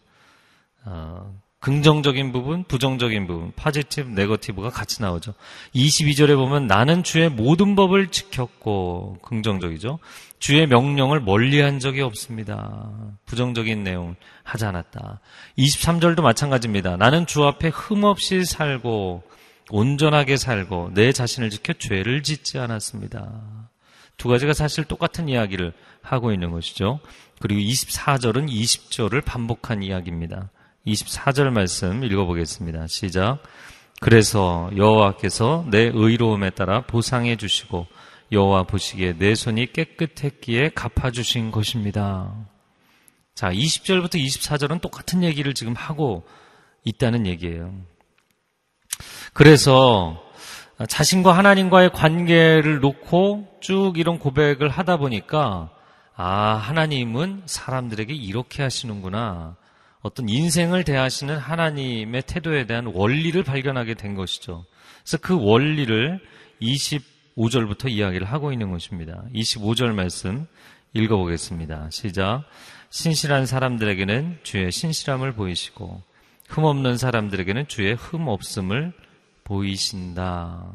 [0.84, 5.32] 어, 긍정적인 부분, 부정적인 부분, 파지티브, 네거티브가 같이 나오죠.
[5.76, 10.00] 22절에 보면 나는 주의 모든 법을 지켰고 긍정적이죠.
[10.40, 12.90] 주의 명령을 멀리한 적이 없습니다.
[13.26, 15.20] 부정적인 내용 하지 않았다.
[15.56, 16.96] 23절도 마찬가지입니다.
[16.96, 19.22] 나는 주 앞에 흠없이 살고
[19.70, 23.70] 온전하게 살고 내 자신을 지켜 죄를 짓지 않았습니다.
[24.16, 25.72] 두 가지가 사실 똑같은 이야기를
[26.02, 26.98] 하고 있는 것이죠.
[27.38, 30.50] 그리고 24절은 20절을 반복한 이야기입니다.
[30.86, 32.86] 24절 말씀 읽어보겠습니다.
[32.88, 33.38] 시작.
[34.00, 37.86] 그래서 여호와께서 내 의로움에 따라 보상해 주시고
[38.32, 42.34] 여호와 보시기에 내 손이 깨끗했기에 갚아 주신 것입니다.
[43.34, 46.24] 자, 20절부터 24절은 똑같은 얘기를 지금 하고
[46.84, 47.72] 있다는 얘기예요.
[49.34, 50.20] 그래서
[50.88, 55.70] 자신과 하나님과의 관계를 놓고 쭉 이런 고백을 하다 보니까
[56.16, 59.56] 아, 하나님은 사람들에게 이렇게 하시는구나.
[60.02, 64.64] 어떤 인생을 대하시는 하나님의 태도에 대한 원리를 발견하게 된 것이죠.
[65.02, 66.20] 그래서 그 원리를
[66.60, 69.24] 25절부터 이야기를 하고 있는 것입니다.
[69.34, 70.46] 25절 말씀
[70.92, 71.88] 읽어보겠습니다.
[71.90, 72.44] 시작.
[72.90, 76.02] 신실한 사람들에게는 주의 신실함을 보이시고
[76.48, 78.92] 흠없는 사람들에게는 주의 흠없음을
[79.44, 80.72] 보이신다.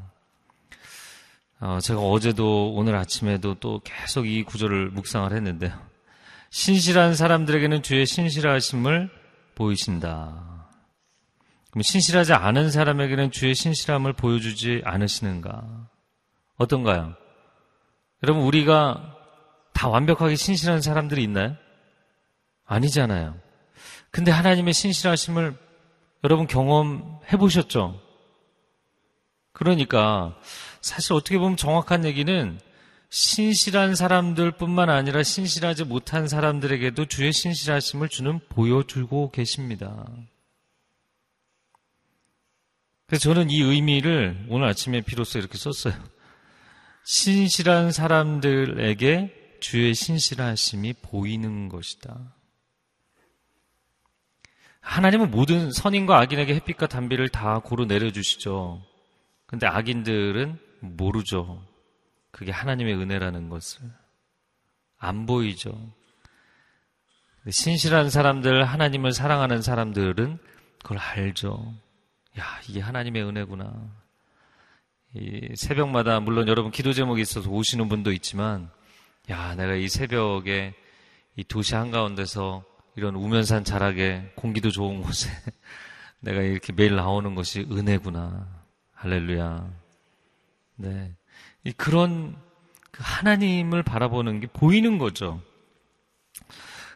[1.60, 5.97] 어, 제가 어제도 오늘 아침에도 또 계속 이 구절을 묵상을 했는데요.
[6.50, 9.10] 신실한 사람들에게는 주의 신실하심을
[9.56, 10.70] 보이신다.
[11.72, 15.90] 그럼 신실하지 않은 사람에게는 주의 신실함을 보여주지 않으시는가?
[16.58, 17.16] 어떤가요?
[18.24, 19.16] 여러분, 우리가
[19.74, 21.56] 다 완벽하게 신실한 사람들이 있나요?
[22.66, 23.36] 아니잖아요.
[24.10, 25.56] 근데 하나님의 신실하심을
[26.24, 28.02] 여러분 경험해 보셨죠?
[29.52, 30.36] 그러니까
[30.82, 32.60] 사실 어떻게 보면 정확한 얘기는
[33.10, 40.06] 신실한 사람들뿐만 아니라 신실하지 못한 사람들에게도 주의 신실하심을 주는 보여주고 계십니다.
[43.06, 45.96] 그래서 저는 이 의미를 오늘 아침에 비로소 이렇게 썼어요.
[47.06, 52.36] 신실한 사람들에게 주의 신실하심이 보이는 것이다.
[54.82, 58.84] 하나님은 모든 선인과 악인에게 햇빛과 단비를 다 고루 내려주시죠.
[59.46, 61.66] 근데 악인들은 모르죠.
[62.32, 63.82] 그게 하나님의 은혜라는 것을.
[64.98, 65.92] 안 보이죠.
[67.50, 70.38] 신실한 사람들, 하나님을 사랑하는 사람들은
[70.82, 71.74] 그걸 알죠.
[72.40, 73.74] 야, 이게 하나님의 은혜구나.
[75.14, 78.70] 이 새벽마다, 물론 여러분 기도 제목이 있어서 오시는 분도 있지만,
[79.30, 80.74] 야, 내가 이 새벽에
[81.36, 82.64] 이 도시 한가운데서
[82.96, 85.30] 이런 우면산 자락에 공기도 좋은 곳에
[86.20, 88.48] 내가 이렇게 매일 나오는 것이 은혜구나.
[88.94, 89.72] 할렐루야.
[90.78, 91.16] 네.
[91.76, 92.36] 그런
[92.92, 95.42] 그 하나님을 바라보는 게 보이는 거죠.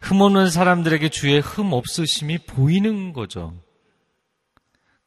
[0.02, 3.54] 흠 없는 사람들에게 주의 흠 없으심이 보이는 거죠.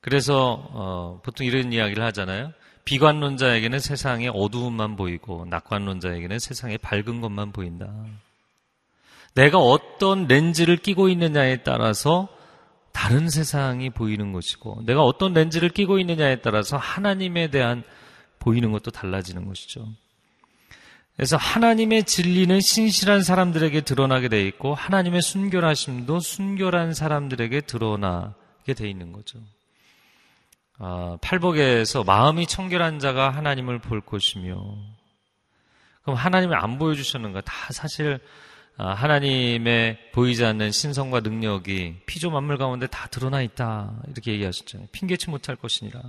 [0.01, 2.53] 그래서 어, 보통 이런 이야기를 하잖아요.
[2.85, 7.91] 비관론자에게는 세상의 어두움만 보이고 낙관론자에게는 세상의 밝은 것만 보인다.
[9.35, 12.29] 내가 어떤 렌즈를 끼고 있느냐에 따라서
[12.93, 17.83] 다른 세상이 보이는 것이고 내가 어떤 렌즈를 끼고 있느냐에 따라서 하나님에 대한
[18.45, 19.89] 보이는 것도 달라지는 것이죠.
[21.17, 29.13] 그래서 하나님의 진리는 신실한 사람들에게 드러나게 돼 있고 하나님의 순결하심도 순결한 사람들에게 드러나게 돼 있는
[29.13, 29.39] 거죠.
[30.79, 34.77] 아, 팔복에서 마음이 청결한 자가 하나님을 볼 것이며
[36.03, 37.41] 그럼 하나님을 안 보여주셨는가?
[37.43, 38.19] 다 사실
[38.77, 44.89] 아, 하나님의 보이지 않는 신성과 능력이 피조 만물 가운데 다 드러나 있다 이렇게 얘기하셨잖아요.
[44.91, 46.03] 핑계치 못할 것이니라.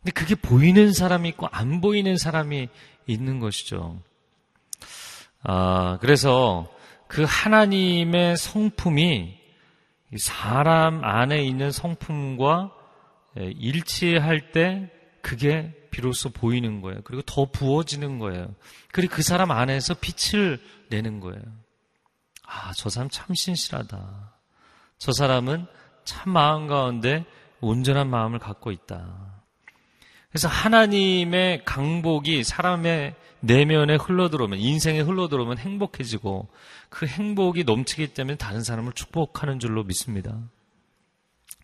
[0.00, 2.68] 근데 그게 보이는 사람이 있고 안 보이는 사람이
[3.06, 4.00] 있는 것이죠.
[5.42, 6.68] 아, 그래서
[7.06, 9.38] 그 하나님의 성품이
[10.16, 12.72] 사람 안에 있는 성품과
[13.36, 14.90] 일치할 때
[15.22, 17.00] 그게 비로소 보이는 거예요.
[17.04, 18.54] 그리고 더 부어지는 거예요.
[18.92, 21.42] 그리고 그 사람 안에서 빛을 내는 거예요.
[22.46, 24.34] 아, 저 사람 참 신실하다.
[24.98, 25.66] 저 사람은
[26.04, 27.24] 참 마음 가운데
[27.60, 29.39] 온전한 마음을 갖고 있다.
[30.30, 36.48] 그래서 하나님의 강복이 사람의 내면에 흘러들어오면, 인생에 흘러들어오면 행복해지고
[36.88, 40.36] 그 행복이 넘치기 때문에 다른 사람을 축복하는 줄로 믿습니다.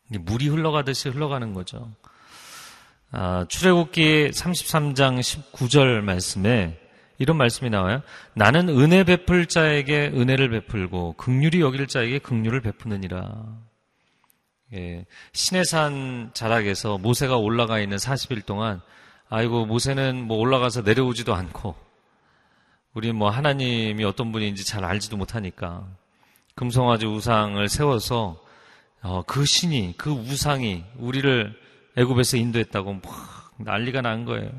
[0.08, 1.90] 물이 흘러가듯이 흘러가는 거죠.
[3.12, 6.78] 아, 출애굽기 33장 19절 말씀에
[7.18, 8.02] 이런 말씀이 나와요.
[8.34, 13.65] 나는 은혜 베풀 자에게 은혜를 베풀고 극률이 여길 자에게 극률을 베푸느니라.
[14.74, 18.80] 예, 시내산 자락에서 모세가 올라가 있는 40일 동안
[19.28, 21.74] 아이고 모세는 뭐 올라가서 내려오지도 않고
[22.94, 25.86] 우리 뭐 하나님이 어떤 분인지 잘 알지도 못하니까
[26.54, 28.42] 금송아지 우상을 세워서
[29.02, 31.54] 어, 그 신이 그 우상이 우리를
[31.96, 33.02] 애굽에서 인도했다고 막
[33.58, 34.50] 난리가 난 거예요.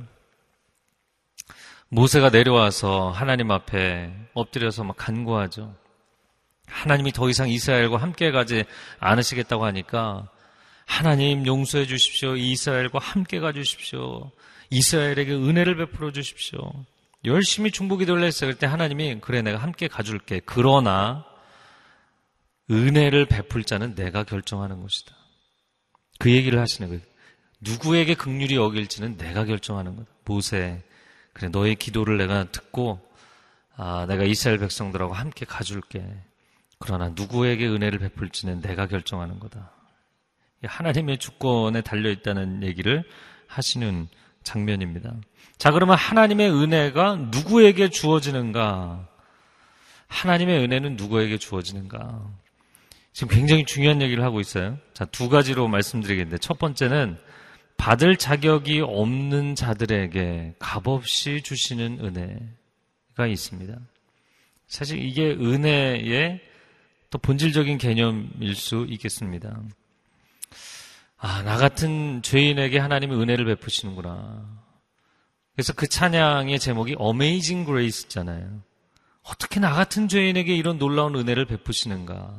[1.90, 5.74] 모세가 내려와서 하나님 앞에 엎드려서 막 간구하죠.
[6.68, 8.66] 하나님이 더 이상 이스라엘과 함께 가지
[9.00, 10.30] 않으시겠다고 하니까
[10.86, 12.36] 하나님 용서해 주십시오.
[12.36, 14.32] 이스라엘과 함께 가 주십시오.
[14.70, 16.60] 이스라엘에게 은혜를 베풀어 주십시오.
[17.26, 18.52] 열심히 중보기도를 했어요.
[18.52, 20.42] 그때 하나님이 그래 내가 함께 가줄게.
[20.46, 21.26] 그러나
[22.70, 25.16] 은혜를 베풀 자는 내가 결정하는 것이다.
[26.20, 27.02] 그 얘기를 하시는 거예요.
[27.62, 30.10] 누구에게 극률이 여길지는 내가 결정하는 거다.
[30.26, 30.84] 모세,
[31.34, 33.00] 그래 너의 기도를 내가 듣고
[33.76, 36.04] 아, 내가 이스라엘 백성들하고 함께 가줄게.
[36.80, 39.72] 그러나 누구에게 은혜를 베풀지는 내가 결정하는 거다.
[40.64, 43.04] 하나님의 주권에 달려 있다는 얘기를
[43.48, 44.08] 하시는
[44.44, 45.16] 장면입니다.
[45.58, 49.08] 자, 그러면 하나님의 은혜가 누구에게 주어지는가?
[50.08, 52.32] 하나님의 은혜는 누구에게 주어지는가?
[53.12, 54.78] 지금 굉장히 중요한 얘기를 하고 있어요.
[54.94, 57.18] 자, 두 가지로 말씀드리겠는데, 첫 번째는
[57.76, 63.76] 받을 자격이 없는 자들에게 값없이 주시는 은혜가 있습니다.
[64.68, 66.42] 사실 이게 은혜의
[67.10, 69.62] 또 본질적인 개념일 수 있겠습니다.
[71.18, 74.46] 아, 나 같은 죄인에게 하나님이 은혜를 베푸시는구나.
[75.56, 78.62] 그래서 그 찬양의 제목이 Amazing Grace 있잖아요.
[79.24, 82.36] 어떻게 나 같은 죄인에게 이런 놀라운 은혜를 베푸시는가?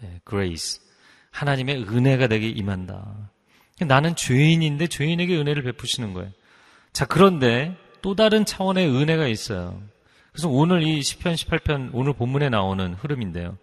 [0.00, 0.80] 네, Grace.
[1.30, 3.30] 하나님의 은혜가 내게 임한다.
[3.80, 6.30] 나는 죄인인데 죄인에게 은혜를 베푸시는 거예요.
[6.92, 9.82] 자, 그런데 또 다른 차원의 은혜가 있어요.
[10.32, 13.58] 그래서 오늘 이 10편, 18편, 오늘 본문에 나오는 흐름인데요.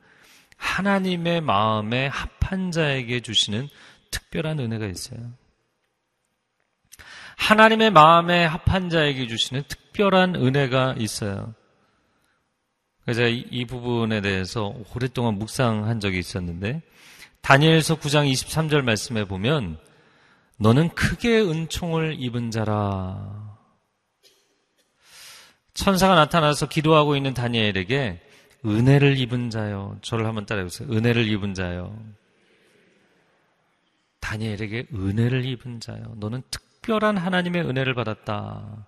[0.60, 3.70] 하나님의 마음에 합한 자에게 주시는
[4.12, 5.32] 특별한 은혜가 있어요.
[7.38, 11.56] 하나님의 마음에 합한 자에게 주시는 특별한 은혜가 있어요.
[13.04, 16.82] 그래서 이, 이 부분에 대해서 오랫동안 묵상한 적이 있었는데
[17.42, 19.80] 다니엘서 9장 23절 말씀에 보면
[20.58, 23.58] 너는 크게 은총을 입은 자라.
[25.74, 28.22] 천사가 나타나서 기도하고 있는 다니엘에게
[28.66, 29.98] 은혜를 입은 자요.
[30.02, 30.90] 저를 한번 따라해보세요.
[30.92, 31.98] 은혜를 입은 자요.
[34.20, 36.14] 다니엘에게 은혜를 입은 자요.
[36.18, 38.88] 너는 특별한 하나님의 은혜를 받았다.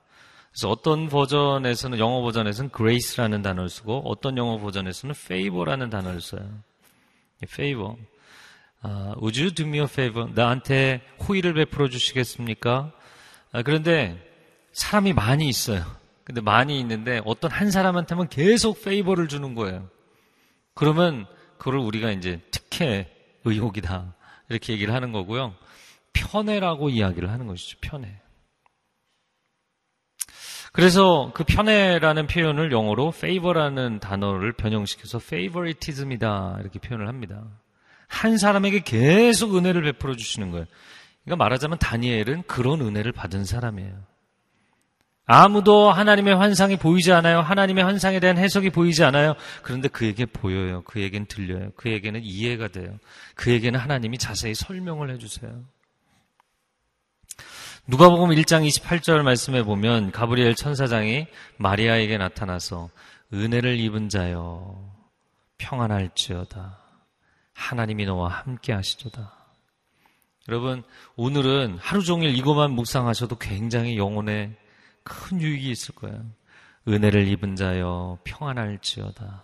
[0.51, 6.43] 그래서 어떤 버전에서는 영어 버전에서는 grace라는 단어를 쓰고 어떤 영어 버전에서는 favor라는 단어를 써요.
[7.43, 7.95] favor.
[8.81, 10.31] 아, would you do me a favor?
[10.33, 12.91] 나한테 호의를 베풀어 주시겠습니까?
[13.53, 14.21] 아, 그런데
[14.73, 15.85] 사람이 많이 있어요.
[16.23, 19.89] 근데 많이 있는데 어떤 한 사람한테만 계속 페이버를 주는 거예요.
[20.73, 21.25] 그러면
[21.57, 23.09] 그걸 우리가 이제 특혜
[23.43, 24.15] 의혹이다.
[24.49, 25.53] 이렇게 얘기를 하는 거고요.
[26.13, 27.77] 편애라고 이야기를 하는 것이죠.
[27.81, 28.21] 편애.
[30.73, 36.57] 그래서 그 편애라는 표현을 영어로 favor라는 단어를 변형시켜서 favoritism이다.
[36.61, 37.43] 이렇게 표현을 합니다.
[38.07, 40.65] 한 사람에게 계속 은혜를 베풀어 주시는 거예요.
[41.23, 44.10] 그러니까 말하자면 다니엘은 그런 은혜를 받은 사람이에요.
[45.25, 47.41] 아무도 하나님의 환상이 보이지 않아요.
[47.41, 49.35] 하나님의 환상에 대한 해석이 보이지 않아요.
[49.61, 50.81] 그런데 그에게 보여요.
[50.81, 51.71] 그에겐 들려요.
[51.75, 52.97] 그에게는 이해가 돼요.
[53.35, 55.63] 그에게는 하나님이 자세히 설명을 해주세요.
[57.87, 62.89] 누가복음 1장 28절 말씀에 보면 가브리엘 천사장이 마리아에게 나타나서
[63.33, 64.91] 은혜를 입은 자여
[65.57, 66.77] 평안할지어다.
[67.53, 69.33] 하나님이 너와 함께 하시도다.
[70.49, 70.83] 여러분,
[71.15, 74.55] 오늘은 하루 종일 이것만 묵상하셔도 굉장히 영혼에
[75.03, 76.25] 큰 유익이 있을 거예요.
[76.87, 79.43] 은혜를 입은 자여 평안할지어다.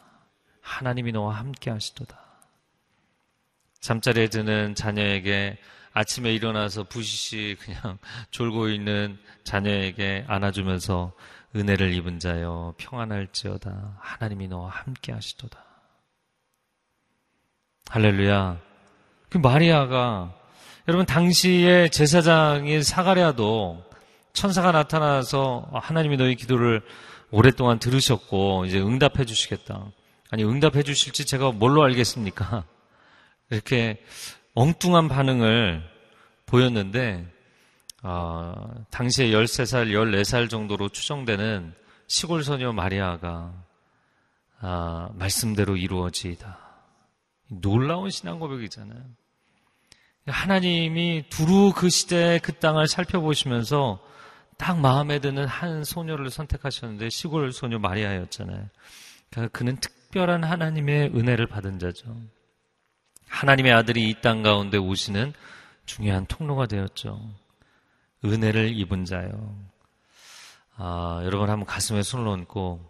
[0.61, 2.19] 하나님이 너와 함께 하시도다.
[3.79, 5.57] 잠자리에 드는 자녀에게
[5.93, 7.97] 아침에 일어나서 부시시 그냥
[8.31, 11.13] 졸고 있는 자녀에게 안아주면서
[11.55, 13.97] 은혜를 입은 자여 평안할지어다.
[13.99, 15.63] 하나님이 너와 함께 하시도다.
[17.89, 18.59] 할렐루야.
[19.29, 20.33] 그 마리아가
[20.87, 23.86] 여러분 당시에 제사장인 사가랴도
[24.37, 26.83] 천사가 나타나서 하나님이 너희 기도를
[27.31, 29.91] 오랫동안 들으셨고 이제 응답해 주시겠다.
[30.29, 32.63] 아니 응답해 주실지 제가 뭘로 알겠습니까?
[33.49, 33.99] 이렇게
[34.53, 35.83] 엉뚱한 반응을
[36.45, 37.25] 보였는데
[38.03, 38.53] 어,
[38.91, 41.73] 당시에 13살, 14살 정도로 추정되는
[42.05, 43.51] 시골 소녀 마리아가
[44.59, 46.59] 아, 말씀대로 이루어지이다.
[47.47, 49.01] 놀라운 신앙 고백이잖아요.
[50.27, 54.05] 하나님이 두루 그 시대의 그 땅을 살펴보시면서
[54.57, 58.67] 딱 마음에 드는 한 소녀를 선택하셨는데 시골 소녀 마리아였잖아요.
[59.29, 62.15] 그러니까 그는 특별한 하나님의 은혜를 받은 자죠.
[63.27, 65.33] 하나님의 아들이 이 땅 가운데 오시는
[65.85, 67.19] 중요한 통로가 되었죠.
[68.25, 69.55] 은혜를 입은 자요.
[70.75, 72.83] 아, 여러분 한번 가슴에 손을 얹고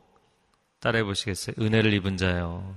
[0.80, 1.55] 따라해 보시겠어요?
[1.59, 2.76] 은혜를 입은 자요.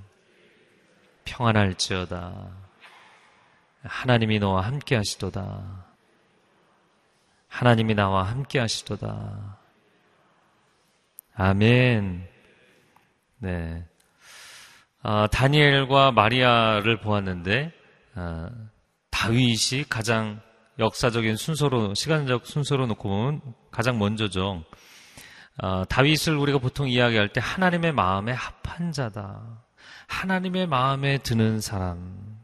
[1.25, 2.49] 평안할지어다.
[3.83, 5.90] 하나님이 너와 함께 하시도다.
[7.51, 9.59] 하나님이 나와 함께 하시도다.
[11.35, 12.27] 아멘.
[13.39, 13.85] 네.
[15.03, 17.73] 아, 다니엘과 마리아를 보았는데,
[18.15, 18.51] 아,
[19.11, 20.41] 다윗이 가장
[20.79, 23.41] 역사적인 순서로, 시간적 순서로 놓고 보면
[23.71, 24.65] 가장 먼저죠.
[25.59, 29.65] 아, 다윗을 우리가 보통 이야기할 때 하나님의 마음에 합한 자다.
[30.07, 32.39] 하나님의 마음에 드는 사람.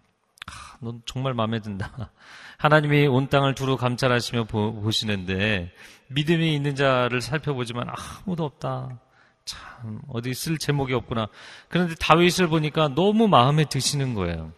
[0.46, 2.10] 아, 넌 정말 마음에 든다.
[2.58, 5.72] 하나님이 온 땅을 두루 감찰하시며 보, 시는데
[6.08, 9.00] 믿음이 있는 자를 살펴보지만 아무도 없다.
[9.44, 11.28] 참 어디 쓸 제목이 없구나.
[11.68, 14.52] 그런데 다윗을 보니까 너무 마음에 드시는 거예요.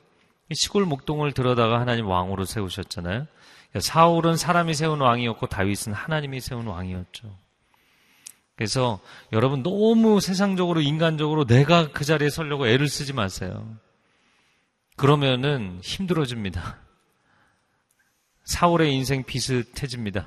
[0.53, 3.27] 시골 목동을 들어다가 하나님 왕으로 세우셨잖아요.
[3.79, 7.37] 사울은 사람이 세운 왕이었고 다윗은 하나님이 세운 왕이었죠.
[8.57, 8.99] 그래서
[9.33, 13.77] 여러분 너무 세상적으로 인간적으로 내가 그 자리에 서려고 애를 쓰지 마세요.
[14.97, 16.79] 그러면은 힘들어집니다.
[18.49, 20.27] 사울의 인생 비슷해집니다.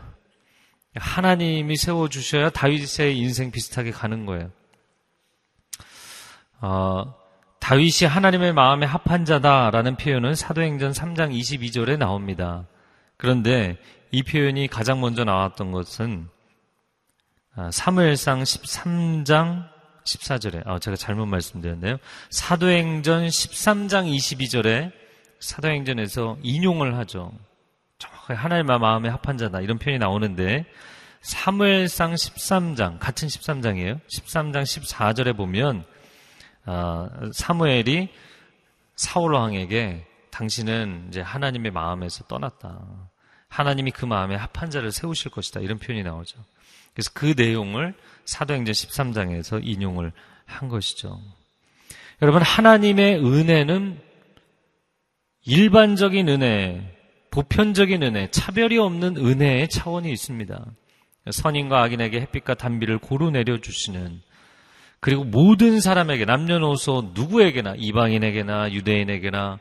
[0.95, 4.51] 하나님이 세워주셔야 다윗의 인생 비슷하게 가는 거예요.
[6.61, 7.15] 어,
[7.59, 12.67] 다윗이 하나님의 마음에 합한 자다라는 표현은 사도행전 3장 22절에 나옵니다.
[13.17, 13.77] 그런데
[14.11, 16.29] 이 표현이 가장 먼저 나왔던 것은
[17.55, 19.67] 아, 사무엘상 13장
[20.05, 21.97] 14절에 아, 제가 잘못 말씀드렸네요.
[22.29, 24.91] 사도행전 13장 22절에
[25.39, 27.31] 사도행전에서 인용을 하죠.
[28.33, 30.65] 하나님의 마음에 합한 자다 이런 표현이 나오는데
[31.21, 33.99] 사무엘상 13장 같은 13장이에요.
[34.07, 35.85] 13장 14절에 보면
[36.65, 38.09] 어, 사무엘이
[38.95, 42.79] 사울 왕에게 당신은 이제 하나님의 마음에서 떠났다.
[43.47, 45.59] 하나님이 그 마음에 합한 자를 세우실 것이다.
[45.59, 46.37] 이런 표현이 나오죠.
[46.93, 47.93] 그래서 그 내용을
[48.25, 50.11] 사도행전 13장에서 인용을
[50.45, 51.19] 한 것이죠.
[52.21, 53.99] 여러분, 하나님의 은혜는
[55.43, 56.97] 일반적인 은혜,
[57.31, 60.65] 보편적인 은혜, 차별이 없는 은혜의 차원이 있습니다.
[61.29, 64.21] 선인과 악인에게 햇빛과 단비를 고루 내려주시는
[64.99, 69.59] 그리고 모든 사람에게 남녀노소 누구에게나 이방인에게나 유대인에게나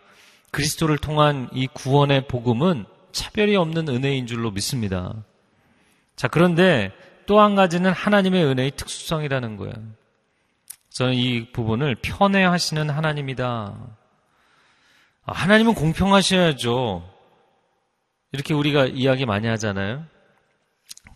[0.50, 5.14] 그리스도를 통한 이 구원의 복음은 차별이 없는 은혜인 줄로 믿습니다.
[6.16, 6.92] 자, 그런데
[7.26, 9.72] 또 한 가지는 하나님의 은혜의 특수성이라는 거예요.
[10.90, 13.44] 저는 이 부분을 편애하시는 하나님이다.
[15.24, 17.09] 아, 하나님은 공평하셔야죠.
[18.32, 20.04] 이렇게 우리가 이야기 많이 하잖아요.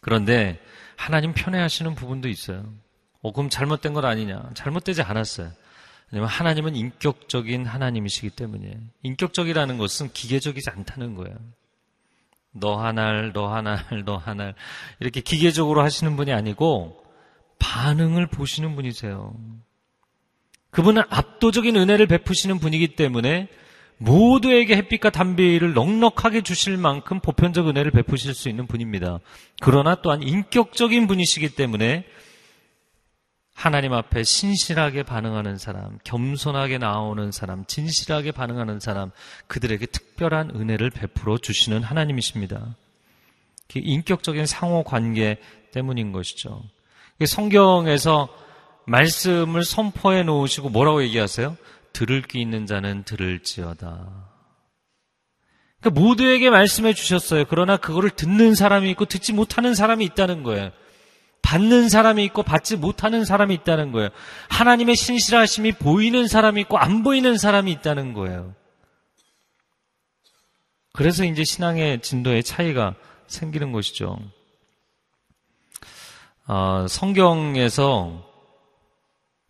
[0.00, 0.60] 그런데
[0.96, 2.64] 하나님 편애하시는 부분도 있어요.
[3.22, 4.50] 어, 그럼 잘못된 건 아니냐?
[4.54, 5.50] 잘못되지 않았어요.
[6.10, 11.36] 왜냐면 하나님은 인격적인 하나님이시기 때문에 인격적이라는 것은 기계적이지 않다는 거예요.
[12.52, 14.54] 너 하날, 너 하날, 너 하날
[15.00, 17.02] 이렇게 기계적으로 하시는 분이 아니고
[17.58, 19.34] 반응을 보시는 분이세요.
[20.70, 23.48] 그분은 압도적인 은혜를 베푸시는 분이기 때문에
[23.98, 29.20] 모두에게 햇빛과 담비를 넉넉하게 주실 만큼 보편적 은혜를 베푸실 수 있는 분입니다.
[29.60, 32.04] 그러나 또한 인격적인 분이시기 때문에
[33.54, 39.12] 하나님 앞에 신실하게 반응하는 사람, 겸손하게 나오는 사람, 진실하게 반응하는 사람,
[39.46, 42.76] 그들에게 특별한 은혜를 베풀어 주시는 하나님이십니다.
[43.74, 45.38] 인격적인 상호 관계
[45.72, 46.62] 때문인 것이죠.
[47.24, 48.28] 성경에서
[48.86, 51.56] 말씀을 선포해 놓으시고 뭐라고 얘기하세요?
[51.94, 54.34] 들을 귀 있는 자는 들을지어다.
[55.80, 57.44] 그러니까 모두에게 말씀해 주셨어요.
[57.48, 60.70] 그러나 그거를 듣는 사람이 있고 듣지 못하는 사람이 있다는 거예요.
[61.40, 64.08] 받는 사람이 있고 받지 못하는 사람이 있다는 거예요.
[64.48, 68.54] 하나님의 신실하심이 보이는 사람이 있고 안 보이는 사람이 있다는 거예요.
[70.92, 72.94] 그래서 이제 신앙의 진도의 차이가
[73.26, 74.18] 생기는 것이죠.
[76.46, 78.33] 어, 성경에서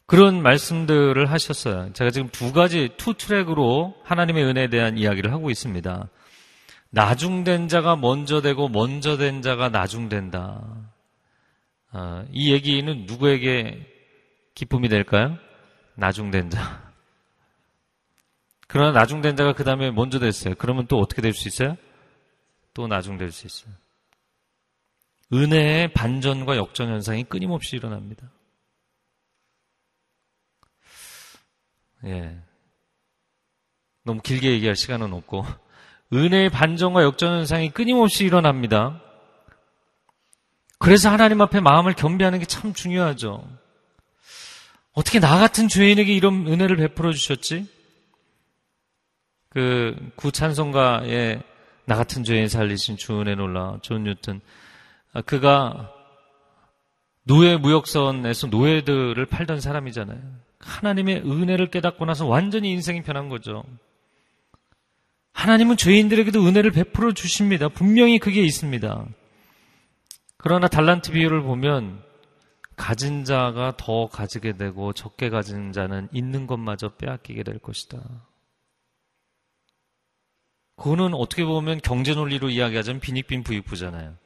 [0.07, 1.93] 그런 말씀들을 하셨어요.
[1.95, 6.09] 제가 지금 두 가지 two track으로 하나님의 은혜에 대한 이야기를 하고 있습니다.
[6.91, 10.63] 나중된 자가 먼저 되고 먼저 된 자가 나중된다.
[11.93, 13.87] 어, 이 얘기는 누구에게
[14.55, 15.39] 기쁨이 될까요?
[15.95, 16.93] 나중된 자.
[18.69, 20.55] 그러나 나중된 자가 그 다음에 먼저 됐어요.
[20.57, 21.77] 그러면 또 어떻게 될 수 있어요?
[22.75, 23.75] 또 나중될 수 있어요.
[25.33, 28.31] 은혜의 반전과 역전 현상이 끊임없이 일어납니다.
[32.05, 32.37] 예.
[34.05, 35.45] 너무 길게 얘기할 시간은 없고
[36.13, 39.01] 은혜의 반전과 역전 현상이 끊임없이 일어납니다.
[40.79, 43.49] 그래서 하나님 앞에 마음을 겸비하는 게 참 중요하죠.
[44.93, 47.69] 어떻게 나 같은 죄인에게 이런 은혜를 베풀어 주셨지?
[49.49, 51.43] 그 구찬송가에
[51.87, 54.41] 나 같은 죄인 살리신 주 은혜 놀라 존 뉴튼
[55.13, 55.93] 아, 그가
[57.25, 60.44] 노예 무역선에서 노예들을 팔던 사람이잖아요.
[60.65, 63.63] 하나님의 은혜를 깨닫고 나서 완전히 인생이 변한 거죠.
[65.33, 67.69] 하나님은 죄인들에게도 은혜를 베풀어 주십니다.
[67.69, 69.07] 분명히 그게 있습니다.
[70.37, 72.03] 그러나 달란트 비유를 보면
[72.77, 78.01] 가진 자가 더 가지게 되고 적게 가진 자는 있는 것마저 빼앗기게 될 것이다.
[80.77, 84.17] 그거는 어떻게 보면 경제 논리로 이야기하자면 빈익빈 부익부잖아요.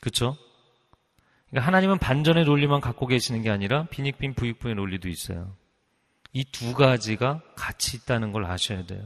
[0.00, 0.36] 그렇죠?
[1.50, 5.54] 그러니까 하나님은 반전의 논리만 갖고 계시는 게 아니라 빈익빈 부익부의 논리도 있어요.
[6.32, 9.00] 이 두 가지가 같이 있다는 걸 아셔야 돼요.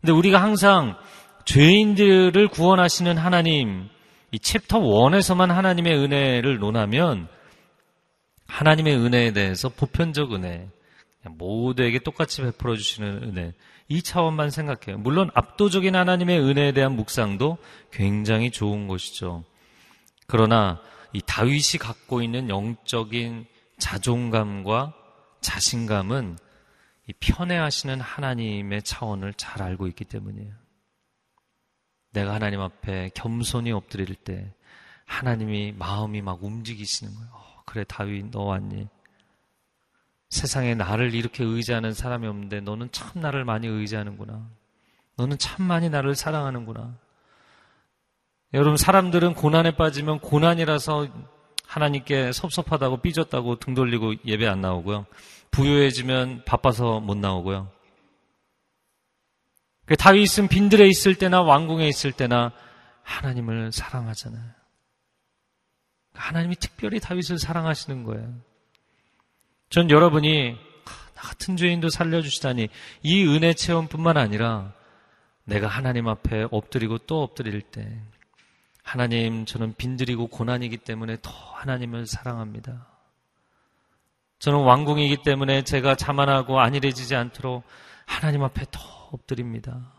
[0.00, 0.96] 근데 우리가 항상
[1.44, 3.88] 죄인들을 구원하시는 하나님,
[4.32, 7.28] 이 챕터 1에서만 하나님의 은혜를 논하면
[8.48, 10.68] 하나님의 은혜에 대해서 보편적 은혜,
[11.24, 13.52] 모두에게 똑같이 베풀어 주시는 은혜,
[13.88, 14.98] 이 차원만 생각해요.
[14.98, 17.58] 물론 압도적인 하나님의 은혜에 대한 묵상도
[17.92, 19.44] 굉장히 좋은 것이죠.
[20.26, 20.80] 그러나
[21.12, 23.46] 이 다윗이 갖고 있는 영적인
[23.78, 24.94] 자존감과
[25.40, 26.38] 자신감은
[27.08, 30.52] 이 편애하시는 하나님의 차원을 잘 알고 있기 때문이에요.
[32.12, 34.52] 내가 하나님 앞에 겸손히 엎드릴 때
[35.04, 37.30] 하나님이 마음이 막 움직이시는 거예요.
[37.32, 38.88] 어, 그래 다윗 너 왔니?
[40.30, 44.50] 세상에 나를 이렇게 의지하는 사람이 없는데 너는 참 나를 많이 의지하는구나.
[45.16, 46.98] 너는 참 많이 나를 사랑하는구나.
[48.56, 51.08] 여러분 사람들은 고난에 빠지면 고난이라서
[51.66, 55.04] 하나님께 섭섭하다고 삐졌다고 등 돌리고 예배 안 나오고요.
[55.50, 57.70] 부유해지면 바빠서 못 나오고요.
[59.84, 62.52] 그 다윗은 빈들에 있을 때나 왕궁에 있을 때나
[63.02, 64.50] 하나님을 사랑하잖아요.
[66.14, 68.32] 하나님이 특별히 다윗을 사랑하시는 거예요.
[69.68, 70.56] 전 여러분이
[71.14, 72.70] 나 같은 죄인도 살려주시다니
[73.02, 74.72] 이 은혜 체험뿐만 아니라
[75.44, 78.00] 내가 하나님 앞에 엎드리고 또 엎드릴 때
[78.86, 82.86] 하나님 저는 빈들이고 고난이기 때문에 더 하나님을 사랑합니다.
[84.38, 87.64] 저는 왕궁이기 때문에 제가 자만하고 안일해지지 않도록
[88.06, 88.80] 하나님 앞에 더
[89.10, 89.92] 엎드립니다.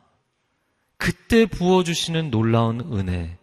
[0.96, 3.38] 그때 부어주시는 놀라운 은혜,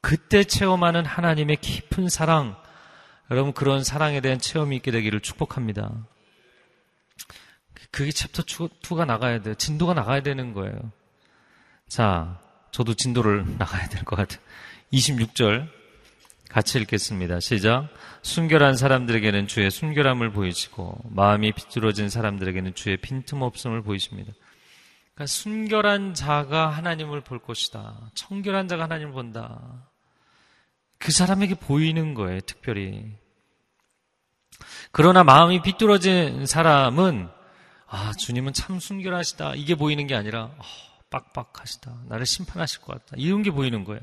[0.00, 2.56] 그때 체험하는 하나님의 깊은 사랑,
[3.30, 5.92] 여러분 그런 사랑에 대한 체험이 있게 되기를 축복합니다.
[7.90, 9.54] 그게 챕터 2가 나가야 돼요.
[9.56, 10.90] 진도가 나가야 되는 거예요.
[11.86, 14.40] 자, 저도 진도를 나가야 될 것 같아요.
[14.92, 15.68] 26절
[16.48, 17.38] 같이 읽겠습니다.
[17.40, 17.88] 시작.
[18.22, 24.32] 순결한 사람들에게는 주의 순결함을 보이시고 마음이 비뚤어진 사람들에게는 주의 빈틈없음을 보이십니다.
[25.14, 28.10] 그러니까 순결한 자가 하나님을 볼 것이다.
[28.14, 29.88] 청결한 자가 하나님을 본다.
[30.98, 33.12] 그 사람에게 보이는 거예요, 특별히.
[34.90, 37.28] 그러나 마음이 비뚤어진 사람은
[37.86, 39.54] 아, 주님은 참 순결하시다.
[39.54, 40.62] 이게 보이는 게 아니라 어,
[41.10, 42.02] 빡빡하시다.
[42.08, 43.16] 나를 심판하실 것 같다.
[43.16, 44.00] 이런 게 보이는 거예요.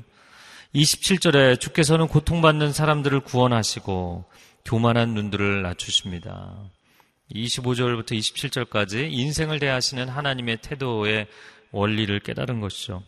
[0.74, 4.24] 27절에 주께서는 고통받는 사람들을 구원하시고
[4.64, 6.54] 교만한 눈들을 낮추십니다.
[7.34, 11.26] 25절부터 27절까지 인생을 대하시는 하나님의 태도의
[11.70, 13.02] 원리를 깨달은 것이죠.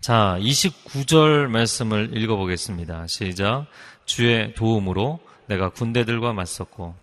[0.00, 3.06] 자, 29절 말씀을 읽어보겠습니다.
[3.06, 3.66] 시작.
[4.04, 6.94] 주의 도움으로 내가 군대들과 맞섰고,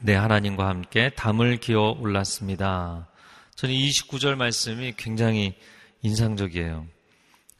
[0.00, 3.08] 내 하나님과 함께 담을 기어 올랐습니다.
[3.56, 5.54] 저는 29절 말씀이 굉장히
[6.02, 6.86] 인상적이에요.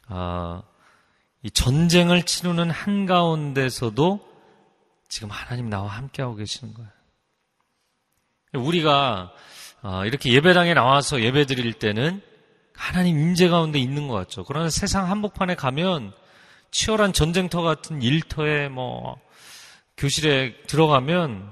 [0.09, 0.63] 아,
[1.43, 4.19] 이 전쟁을 치르는 한가운데서도
[5.07, 6.89] 지금 하나님 나와 함께하고 계시는 거예요.
[8.53, 9.31] 우리가
[9.81, 12.21] 아, 이렇게 예배당에 나와서 예배 드릴 때는
[12.75, 14.43] 하나님 임재 가운데 있는 것 같죠.
[14.43, 16.13] 그러나 세상 한복판에 가면
[16.71, 19.19] 치열한 전쟁터 같은 일터에 뭐
[19.97, 21.51] 교실에 들어가면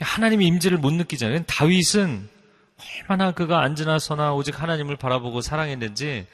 [0.00, 1.44] 하나님의 임재를 못 느끼잖아요.
[1.44, 2.28] 다윗은
[3.00, 6.26] 얼마나 그가 앉으나 서나 오직 하나님을 바라보고 사랑했는지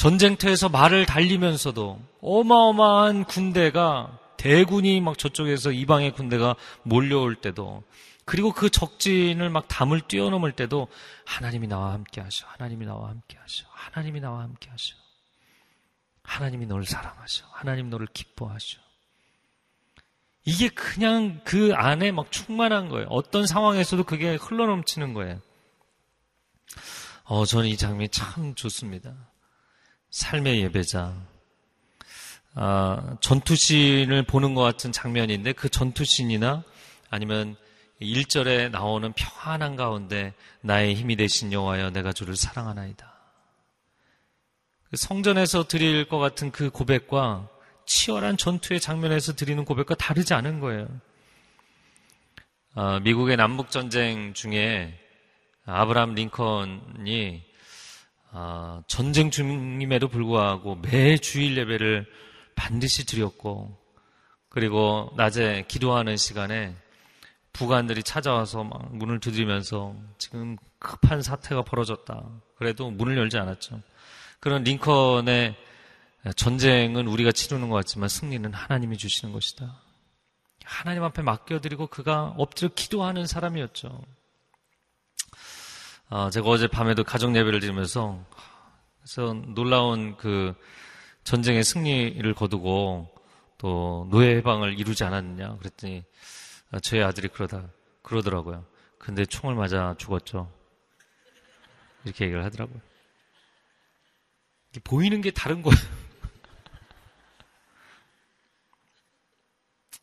[0.00, 7.82] 전쟁터에서 말을 달리면서도 어마어마한 군대가 대군이 막 저쪽에서 이방의 군대가 몰려올 때도
[8.24, 10.88] 그리고 그 적진을 막 담을 뛰어넘을 때도
[11.26, 12.46] 하나님이 나와 함께 하셔.
[12.46, 13.66] 하나님이 나와 함께 하셔.
[13.68, 14.94] 하나님이 나와 함께 하셔.
[16.22, 17.44] 하나님이 너를 사랑하셔.
[17.50, 18.78] 하나님 너를 기뻐하셔.
[20.46, 23.06] 이게 그냥 그 안에 막 충만한 거예요.
[23.10, 25.42] 어떤 상황에서도 그게 흘러넘치는 거예요.
[27.24, 29.29] 어, 저는 이 장면이 참 좋습니다.
[30.10, 31.14] 삶의 예배자.
[32.54, 36.64] 아, 전투신을 보는 것 같은 장면인데 그 전투신이나
[37.08, 37.56] 아니면
[38.00, 43.12] 1절에 나오는 평안한 가운데 나의 힘이 되신 여호와여 내가 주를 사랑하나이다.
[44.90, 47.48] 그 성전에서 드릴 것 같은 그 고백과
[47.86, 50.88] 치열한 전투의 장면에서 드리는 고백과 다르지 않은 거예요.
[52.74, 54.98] 아, 미국의 남북 전쟁 중에
[55.66, 57.49] 아브라함 링컨이
[58.32, 62.06] 아, 전쟁 중임에도 불구하고 매 주일 예배를
[62.54, 63.76] 반드시 드렸고
[64.48, 66.76] 그리고 낮에 기도하는 시간에
[67.52, 72.24] 부관들이 찾아와서 막 문을 두드리면서 지금 급한 사태가 벌어졌다.
[72.56, 73.80] 그래도 문을 열지 않았죠.
[74.38, 75.56] 그런 링컨의
[76.36, 79.80] 전쟁은 우리가 치르는 것 같지만 승리는 하나님이 주시는 것이다.
[80.64, 84.00] 하나님 앞에 맡겨드리고 그가 엎드려 기도하는 사람이었죠.
[86.12, 88.18] 아, 제가 어제 밤에도 가정 예배를 드리면서
[88.98, 90.54] 그래서 놀라운 그
[91.22, 93.08] 전쟁의 승리를 거두고
[93.58, 96.02] 또 노예 해방을 이루지 않았느냐 그랬더니
[96.82, 97.68] 저희 아들이 그러다
[98.02, 98.64] 그러더라고요.
[98.98, 100.52] 근데 총을 맞아 죽었죠.
[102.04, 102.80] 이렇게 얘기를 하더라고요.
[104.82, 105.78] 보이는 게 다른 거예요.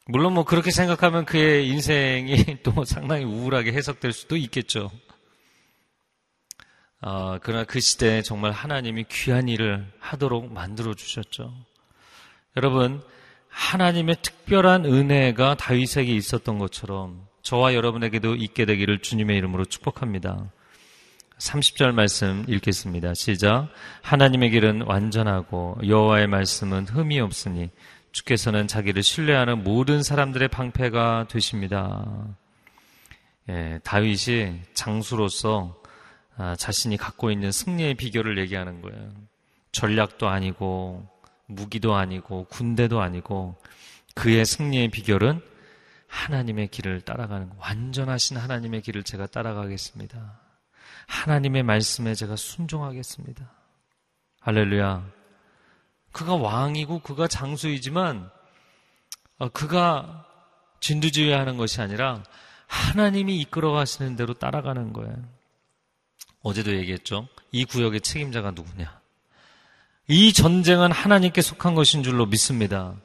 [0.06, 4.90] 물론 뭐 그렇게 생각하면 그의 인생이 또 상당히 우울하게 해석될 수도 있겠죠.
[7.02, 11.54] 어, 그러나 그 시대에 정말 하나님이 귀한 일을 하도록 만들어 주셨죠.
[12.56, 13.02] 여러분,
[13.50, 20.52] 하나님의 특별한 은혜가 다윗에게 있었던 것처럼 저와 여러분에게도 있게 되기를 주님의 이름으로 축복합니다.
[21.38, 23.14] 30절 말씀 읽겠습니다.
[23.14, 23.70] 시작.
[24.02, 27.70] 하나님의 길은 완전하고 여호와의 말씀은 흠이 없으니
[28.12, 32.28] 주께서는 자기를 신뢰하는 모든 사람들의 방패가 되십니다.
[33.50, 35.87] 예, 다윗이 장수로서 아,
[36.58, 39.12] 자신이 갖고 있는 승리의 비결을 얘기하는 거예요.
[39.72, 41.08] 전략도 아니고
[41.48, 43.56] 무기도 아니고 군대도 아니고
[44.16, 45.42] 그의 승리의 비결은
[46.08, 50.40] 하나님의 길을 따라가는 완전하신 하나님의 길을 제가 따라가겠습니다.
[51.08, 53.50] 하나님의 말씀에 제가 순종하겠습니다.
[54.42, 55.06] 할렐루야.
[56.12, 58.30] 그가 왕이고 그가 장수이지만
[59.40, 60.26] 어, 그가
[60.80, 62.24] 진두지휘하는 것이 아니라
[62.68, 65.37] 하나님이 이끌어 가시는 대로 따라가는 거예요.
[66.48, 67.28] 어제도 얘기했죠.
[67.52, 69.02] 이 구역의 책임자가 누구냐?
[70.08, 72.96] 이 전쟁은 하나님께 속한 것인 줄로 믿습니다.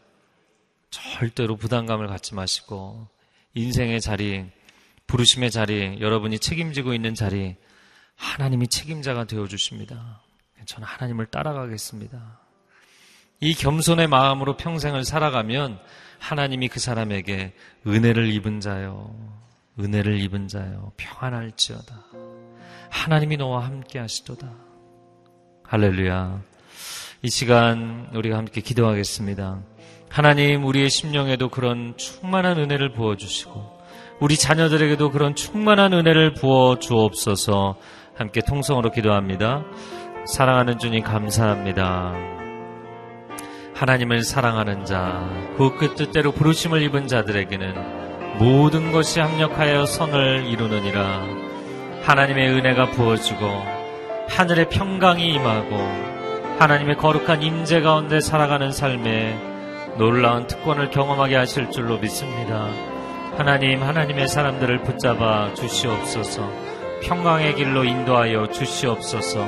[0.91, 3.09] 절대로 부담감을 갖지 마시고
[3.55, 4.47] 인생의 자리,
[5.09, 7.57] 부르심의 자리, 여러분이 책임지고 있는 자리
[8.15, 10.21] 하나님이 책임자가 되어 주십니다.
[10.65, 12.39] 저는 하나님을 따라가겠습니다.
[13.41, 15.81] 이 겸손의 마음으로 평생을 살아가면
[16.21, 19.13] 하나님이 그 사람에게 은혜를 입은 자요,
[19.81, 22.32] 은혜를 입은 자요, 평안할지어다.
[22.93, 24.47] 하나님이 너와 함께 하시도다.
[25.65, 26.41] 할렐루야.
[27.23, 29.61] 이 시간 우리가 함께 기도하겠습니다.
[30.11, 33.81] 하나님, 우리의 심령에도 그런 충만한 은혜를 부어 주시고,
[34.21, 37.77] 우리 자녀들에게도 그런 충만한 은혜를 부어 주옵소서
[38.15, 39.65] 함께 통성으로 기도합니다.
[40.27, 42.13] 사랑하는 주님 감사합니다.
[43.75, 45.27] 하나님을 사랑하는 자,
[45.57, 51.42] 그, 그 뜻대로 부르심을 입은 자들에게는 모든 것이 합력하여 선을 이루느니라.
[52.03, 53.47] 하나님의 은혜가 부어지고
[54.29, 55.77] 하늘의 평강이 임하고
[56.59, 59.39] 하나님의 거룩한 임재 가운데 살아가는 삶에
[59.99, 62.69] 놀라운 특권을 경험하게 하실 줄로 믿습니다.
[63.37, 66.51] 하나님, 하나님의 사람들을 붙잡아 주시옵소서.
[67.03, 69.47] 평강의 길로 인도하여 주시옵소서.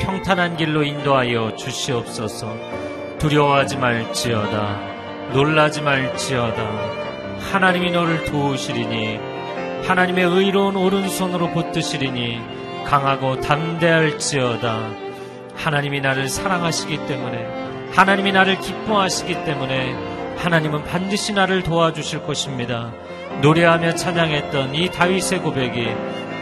[0.00, 2.54] 평탄한 길로 인도하여 주시옵소서.
[3.18, 5.32] 두려워하지 말지어다.
[5.32, 6.62] 놀라지 말지어다.
[7.52, 9.31] 하나님이 너를 도우시리니
[9.84, 12.40] 하나님의 의로운 오른손으로 붙드시리니
[12.86, 14.90] 강하고 담대할지어다.
[15.56, 19.94] 하나님이 나를 사랑하시기 때문에 하나님이 나를 기뻐하시기 때문에
[20.38, 22.92] 하나님은 반드시 나를 도와주실 것입니다.
[23.42, 25.88] 노래하며 찬양했던 이 다윗의 고백이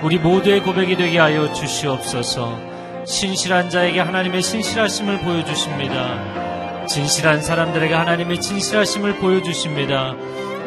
[0.03, 2.59] 우리 모두의 고백이 되게 하여 주시옵소서.
[3.05, 6.86] 신실한 자에게 하나님의 신실하심을 보여주십니다.
[6.86, 10.14] 진실한 사람들에게 하나님의 진실하심을 보여주십니다.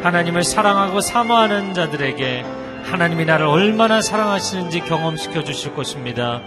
[0.02, 2.44] 하나님을 사랑하고 사모하는 자들에게
[2.84, 6.40] 하나님이 나를 얼마나 사랑하시는지 경험시켜 주실 것입니다.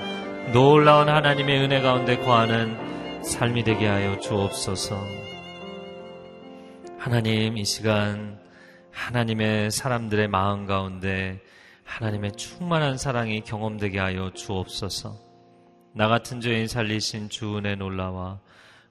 [0.53, 4.97] 놀라운 하나님의 은혜 가운데 거하는 삶이 되게 하여 주옵소서.
[6.97, 8.39] 하나님 이 시간
[8.91, 11.41] 하나님의 사람들의 마음 가운데
[11.83, 15.15] 하나님의 충만한 사랑이 경험되게 하여 주옵소서.
[15.93, 18.39] 나 같은 죄인 살리신 주 은혜 놀라와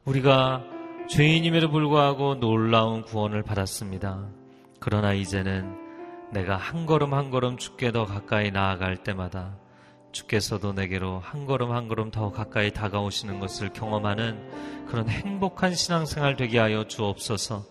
[0.04, 0.62] 우리가
[1.08, 4.28] 죄인임에도 불구하고 놀라운 구원을 받았습니다.
[4.80, 5.85] 그러나 이제는
[6.36, 9.56] 내가 한 걸음 한 걸음 주께 더 가까이 나아갈 때마다
[10.12, 16.58] 주께서도 내게로 한 걸음 한 걸음 더 가까이 다가오시는 것을 경험하는 그런 행복한 신앙생활 되게
[16.58, 17.64] 하여 주옵소서.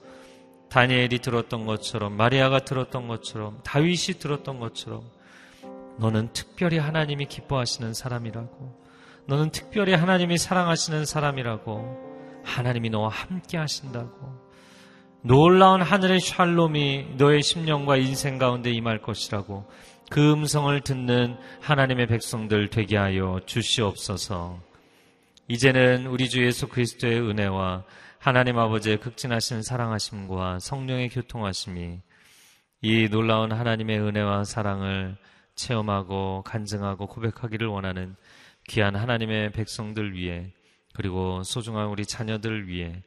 [0.71, 5.03] 다니엘이 들었던 것처럼 마리아가 들었던 것처럼 다윗이 들었던 것처럼
[5.99, 8.83] 너는 특별히 하나님이 기뻐하시는 사람이라고
[9.27, 14.44] 너는 특별히 하나님이 사랑하시는 사람이라고 하나님이 너와 함께 하신다고.
[15.27, 19.65] 놀라운 하늘의 샬롬이 너의 심령과 인생 가운데 임할 것이라고
[20.11, 24.59] 그 음성을 듣는 하나님의 백성들 되게 하여 주시옵소서.
[25.47, 27.85] 이제는 우리 주 예수 그리스도의 은혜와
[28.19, 32.01] 하나님 아버지의 극진하신 사랑하심과 성령의 교통하심이
[32.83, 35.17] 이 놀라운 하나님의 은혜와 사랑을
[35.55, 38.15] 체험하고 간증하고 고백하기를 원하는
[38.67, 40.53] 귀한 하나님의 백성들 위해
[40.93, 43.01] 그리고 소중한 우리 자녀들 위해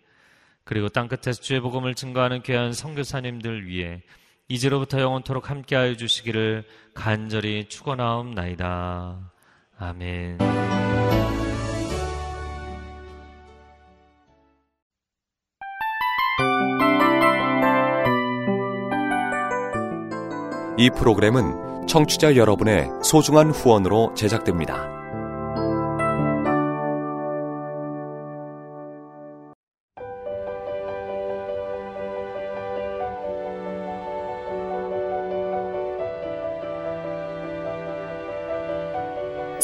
[0.68, 4.02] 그리고 땅끝에서 주의 복음을 증거하는 귀한 성교사님들 위해
[4.48, 6.62] 이제로부터 영원토록 함께하여 주시기를
[6.92, 9.32] 간절히 축원하옵나이다.
[9.78, 10.36] 아멘.
[20.76, 24.97] 이 프로그램은 청취자 여러분의 소중한 후원으로 제작됩니다.